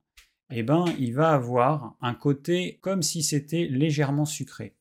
eh 0.50 0.62
ben, 0.62 0.86
il 0.98 1.14
va 1.14 1.30
avoir 1.30 1.96
un 2.00 2.14
côté 2.14 2.78
comme 2.80 3.02
si 3.02 3.22
c'était 3.22 3.66
légèrement 3.66 4.24
sucré. 4.24 4.74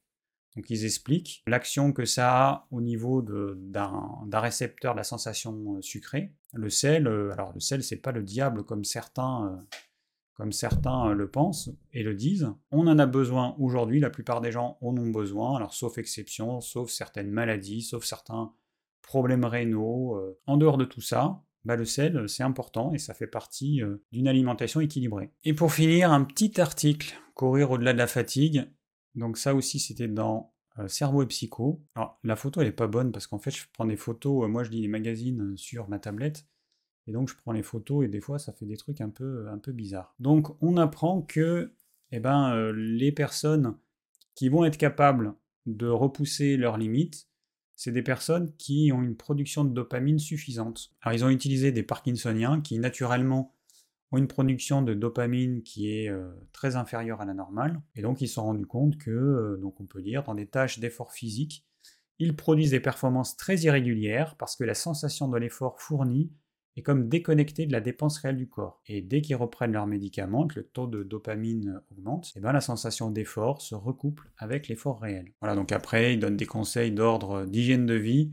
Donc 0.56 0.70
ils 0.70 0.86
expliquent 0.86 1.44
l'action 1.48 1.94
que 1.94 2.06
ça 2.06 2.48
a 2.48 2.68
au 2.72 2.82
niveau 2.82 3.22
d'un 3.22 4.40
récepteur 4.40 4.94
de 4.94 4.98
la 4.98 5.04
sensation 5.04 5.76
euh, 5.76 5.82
sucrée. 5.82 6.34
Le 6.54 6.70
sel, 6.70 7.08
euh, 7.08 7.32
alors 7.32 7.54
le 7.54 7.60
sel 7.60 7.84
c'est 7.84 8.02
pas 8.02 8.12
le 8.12 8.24
diable 8.24 8.64
comme 8.64 8.84
certains 8.84 9.58
comme 10.42 10.52
certains 10.52 11.10
euh, 11.10 11.14
le 11.14 11.30
pensent 11.30 11.70
et 11.94 12.02
le 12.02 12.16
disent. 12.16 12.52
On 12.72 12.88
en 12.88 12.98
a 12.98 13.06
besoin 13.06 13.56
aujourd'hui, 13.60 14.00
la 14.00 14.10
plupart 14.10 14.42
des 14.42 14.52
gens 14.52 14.80
en 14.82 14.98
ont 14.98 15.12
besoin, 15.12 15.56
alors 15.56 15.76
sauf 15.76 16.00
exception, 16.00 16.62
sauf 16.62 16.90
certaines 16.90 17.30
maladies, 17.30 17.84
sauf 17.84 18.04
certains 18.04 18.52
problèmes 19.04 19.46
rénaux. 19.46 20.16
Euh. 20.16 20.40
En 20.48 20.58
dehors 20.58 20.78
de 20.78 20.86
tout 20.86 21.00
ça, 21.00 21.44
bah, 21.64 21.76
le 21.76 21.86
sel, 21.86 22.28
c'est 22.28 22.42
important 22.42 22.92
et 22.92 22.98
ça 22.98 23.14
fait 23.14 23.28
partie 23.28 23.84
euh, 23.84 24.04
d'une 24.12 24.28
alimentation 24.28 24.82
équilibrée. 24.82 25.32
Et 25.44 25.54
pour 25.54 25.74
finir, 25.74 26.12
un 26.12 26.24
petit 26.24 26.60
article, 26.60 27.16
Courir 27.34 27.72
au-delà 27.72 27.94
de 27.94 27.98
la 27.98 28.08
fatigue. 28.08 28.68
Donc 29.16 29.38
ça 29.38 29.56
aussi, 29.56 29.80
c'était 29.80 30.08
dans 30.08 30.54
Cerveau 30.88 31.24
et 31.24 31.28
Psycho. 31.28 31.84
Alors 31.96 32.20
la 32.24 32.36
photo, 32.36 32.62
elle 32.62 32.68
est 32.68 32.72
pas 32.72 32.88
bonne 32.88 33.12
parce 33.12 33.28
qu'en 33.28 33.40
fait, 33.40 33.52
je 33.52 33.66
prends 33.74 33.86
des 33.86 33.98
photos, 33.98 34.50
moi 34.50 34.64
je 34.64 34.72
lis 34.72 34.82
les 34.82 34.88
magazines 34.88 35.56
sur 35.58 35.90
ma 35.90 36.00
tablette, 36.00 36.46
et 37.08 37.12
donc 37.12 37.30
je 37.30 37.36
prends 37.36 37.52
les 37.52 37.64
photos 37.64 38.06
et 38.06 38.08
des 38.08 38.22
fois 38.22 38.40
ça 38.40 38.54
fait 38.54 38.66
des 38.66 38.78
trucs 38.78 39.02
un 39.02 39.10
peu, 39.10 39.48
un 39.50 39.58
peu 39.58 39.72
bizarres. 39.72 40.16
Donc 40.20 40.56
on 40.62 40.78
apprend 40.78 41.22
que 41.22 41.74
eh 42.12 42.20
ben, 42.20 42.54
euh, 42.54 42.72
les 42.72 43.12
personnes 43.12 43.78
qui 44.36 44.50
vont 44.50 44.66
être 44.66 44.78
capables 44.78 45.34
de 45.66 45.88
repousser 45.88 46.58
leurs 46.58 46.78
limites, 46.78 47.28
c'est 47.76 47.92
des 47.92 48.04
personnes 48.04 48.54
qui 48.58 48.92
ont 48.94 49.02
une 49.02 49.16
production 49.16 49.64
de 49.64 49.74
dopamine 49.74 50.20
suffisante. 50.20 50.92
Alors 51.02 51.16
ils 51.16 51.26
ont 51.26 51.30
utilisé 51.30 51.72
des 51.72 51.84
Parkinsoniens 51.84 52.62
qui 52.62 52.78
naturellement 52.80 53.56
ont 54.12 54.18
une 54.18 54.28
production 54.28 54.82
de 54.82 54.94
dopamine 54.94 55.64
qui 55.64 55.92
est 55.92 56.10
euh, 56.10 56.32
très 56.52 56.76
inférieure 56.76 57.22
à 57.22 57.26
la 57.26 57.34
normale, 57.34 57.82
et 57.96 58.02
donc 58.02 58.22
ils 58.22 58.28
se 58.28 58.36
sont 58.36 58.44
rendus 58.44 58.66
compte 58.66 58.98
que, 58.98 59.12
euh, 59.12 59.58
donc 59.58 59.80
on 59.80 59.86
peut 59.86 60.02
dire, 60.02 60.24
dans 60.24 60.36
des 60.36 60.48
tâches 60.48 60.80
d'effort 60.80 61.14
physique, 61.14 61.66
ils 62.20 62.36
produisent 62.36 62.72
des 62.72 62.80
performances 62.80 63.36
très 63.36 63.58
irrégulières 63.62 64.36
parce 64.38 64.56
que 64.56 64.64
la 64.64 64.76
sensation 64.76 65.28
de 65.28 65.38
l'effort 65.38 65.82
fourni 65.82 66.32
est 66.78 66.84
comme 66.84 67.10
déconnecté 67.10 67.66
de 67.66 67.72
la 67.72 67.82
dépense 67.82 68.20
réelle 68.20 68.38
du 68.38 68.48
corps. 68.48 68.82
Et 68.86 69.02
dès 69.02 69.22
qu'ils 69.22 69.36
reprennent 69.36 69.74
leurs 69.74 69.88
médicaments, 69.88 70.48
le 70.56 70.64
taux 70.64 70.88
de 70.88 71.04
dopamine 71.04 71.82
augmente, 71.92 72.28
et 72.28 72.32
eh 72.38 72.40
ben 72.40 72.52
la 72.52 72.62
sensation 72.62 73.10
d'effort 73.10 73.62
se 73.62 73.76
recouple 73.76 74.32
avec 74.38 74.68
l'effort 74.68 75.02
réel. 75.02 75.34
Voilà, 75.42 75.56
donc 75.56 75.72
après, 75.72 76.14
ils 76.14 76.20
donnent 76.20 76.38
des 76.38 76.46
conseils 76.46 76.92
d'ordre 76.92 77.46
d'hygiène 77.46 77.86
de 77.86 77.96
vie 77.96 78.32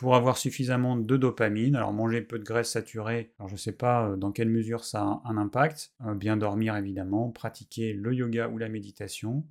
pour 0.00 0.16
avoir 0.16 0.38
suffisamment 0.38 0.96
de 0.96 1.16
dopamine. 1.18 1.76
Alors 1.76 1.92
manger 1.92 2.22
peu 2.22 2.38
de 2.38 2.44
graisse 2.44 2.70
saturée, 2.70 3.34
alors 3.38 3.48
je 3.48 3.54
ne 3.54 3.58
sais 3.58 3.72
pas 3.72 4.08
euh, 4.08 4.16
dans 4.16 4.32
quelle 4.32 4.48
mesure 4.48 4.82
ça 4.82 5.02
a 5.02 5.22
un 5.26 5.36
impact. 5.36 5.92
Euh, 6.06 6.14
bien 6.14 6.38
dormir 6.38 6.74
évidemment, 6.74 7.28
pratiquer 7.28 7.92
le 7.92 8.14
yoga 8.14 8.48
ou 8.48 8.56
la 8.56 8.70
méditation. 8.70 9.44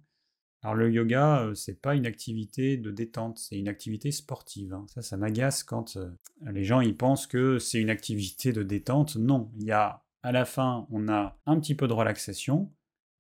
Alors 0.64 0.74
le 0.74 0.92
yoga, 0.92 1.42
euh, 1.42 1.54
c'est 1.54 1.80
pas 1.80 1.94
une 1.94 2.08
activité 2.08 2.78
de 2.78 2.90
détente, 2.90 3.38
c'est 3.38 3.60
une 3.60 3.68
activité 3.68 4.12
sportive. 4.12 4.74
Hein. 4.74 4.88
Ça, 4.88 5.04
ça 5.04 5.18
m'agace 5.18 5.62
quand 5.62 6.00
les 6.42 6.64
gens 6.64 6.82
ils 6.82 6.98
pensent 6.98 7.28
que 7.28 7.60
c'est 7.60 7.80
une 7.80 7.92
activité 7.92 8.52
de 8.52 8.64
détente. 8.64 9.18
Non, 9.18 9.52
il 9.60 9.66
y 9.66 9.72
a 9.72 10.04
à 10.24 10.32
la 10.32 10.46
fin, 10.46 10.88
on 10.90 11.10
a 11.10 11.38
un 11.46 11.60
petit 11.60 11.76
peu 11.76 11.88
de 11.88 11.94
relaxation, 11.94 12.72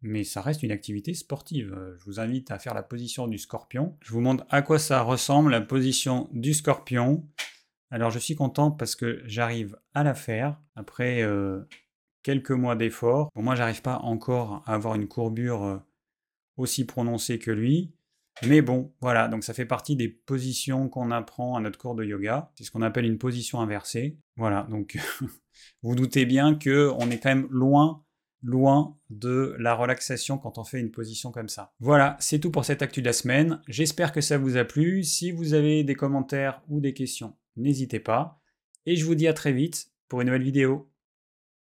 mais 0.01 0.23
ça 0.23 0.41
reste 0.41 0.63
une 0.63 0.71
activité 0.71 1.13
sportive. 1.13 1.73
Euh, 1.73 1.95
je 1.99 2.05
vous 2.05 2.19
invite 2.19 2.51
à 2.51 2.59
faire 2.59 2.73
la 2.73 2.83
position 2.83 3.27
du 3.27 3.37
scorpion. 3.37 3.97
Je 4.01 4.11
vous 4.11 4.21
montre 4.21 4.45
à 4.49 4.61
quoi 4.61 4.79
ça 4.79 5.01
ressemble 5.01 5.51
la 5.51 5.61
position 5.61 6.29
du 6.31 6.53
scorpion. 6.53 7.27
Alors 7.91 8.11
je 8.11 8.19
suis 8.19 8.35
content 8.35 8.71
parce 8.71 8.95
que 8.95 9.21
j'arrive 9.25 9.77
à 9.93 10.03
la 10.03 10.13
faire 10.13 10.59
après 10.75 11.25
quelques 12.21 12.51
mois 12.51 12.75
d'efforts. 12.75 13.31
Pour 13.31 13.41
moi, 13.41 13.55
j'arrive 13.55 13.81
pas 13.81 13.97
encore 13.97 14.61
à 14.67 14.75
avoir 14.75 14.93
une 14.93 15.07
courbure 15.07 15.81
aussi 16.55 16.85
prononcé 16.85 17.39
que 17.39 17.49
lui. 17.49 17.91
Mais 18.47 18.61
bon, 18.61 18.93
voilà, 19.01 19.27
donc 19.27 19.43
ça 19.43 19.53
fait 19.53 19.65
partie 19.65 19.95
des 19.95 20.07
positions 20.07 20.87
qu'on 20.87 21.11
apprend 21.11 21.57
à 21.57 21.61
notre 21.61 21.77
cours 21.77 21.95
de 21.95 22.05
yoga. 22.05 22.51
C'est 22.55 22.63
ce 22.63 22.71
qu'on 22.71 22.81
appelle 22.81 23.05
une 23.05 23.17
position 23.17 23.59
inversée. 23.59 24.17
Voilà, 24.37 24.65
donc 24.69 24.97
vous 25.83 25.95
doutez 25.95 26.25
bien 26.25 26.55
que 26.55 26.89
on 26.99 27.11
est 27.11 27.19
quand 27.19 27.29
même 27.29 27.47
loin, 27.49 28.03
loin 28.41 28.97
de 29.09 29.55
la 29.59 29.73
relaxation 29.73 30.37
quand 30.37 30.57
on 30.57 30.63
fait 30.63 30.79
une 30.79 30.91
position 30.91 31.31
comme 31.31 31.49
ça. 31.49 31.73
Voilà, 31.79 32.17
c'est 32.19 32.39
tout 32.39 32.51
pour 32.51 32.65
cette 32.65 32.81
actu 32.81 33.01
de 33.01 33.07
la 33.07 33.13
semaine. 33.13 33.61
J'espère 33.67 34.11
que 34.11 34.21
ça 34.21 34.37
vous 34.37 34.57
a 34.57 34.65
plu. 34.65 35.03
Si 35.03 35.31
vous 35.31 35.53
avez 35.53 35.83
des 35.83 35.95
commentaires 35.95 36.61
ou 36.69 36.79
des 36.79 36.93
questions, 36.93 37.35
n'hésitez 37.57 37.99
pas. 37.99 38.41
Et 38.85 38.95
je 38.95 39.05
vous 39.05 39.15
dis 39.15 39.27
à 39.27 39.33
très 39.33 39.51
vite 39.51 39.91
pour 40.07 40.21
une 40.21 40.27
nouvelle 40.27 40.43
vidéo. 40.43 40.88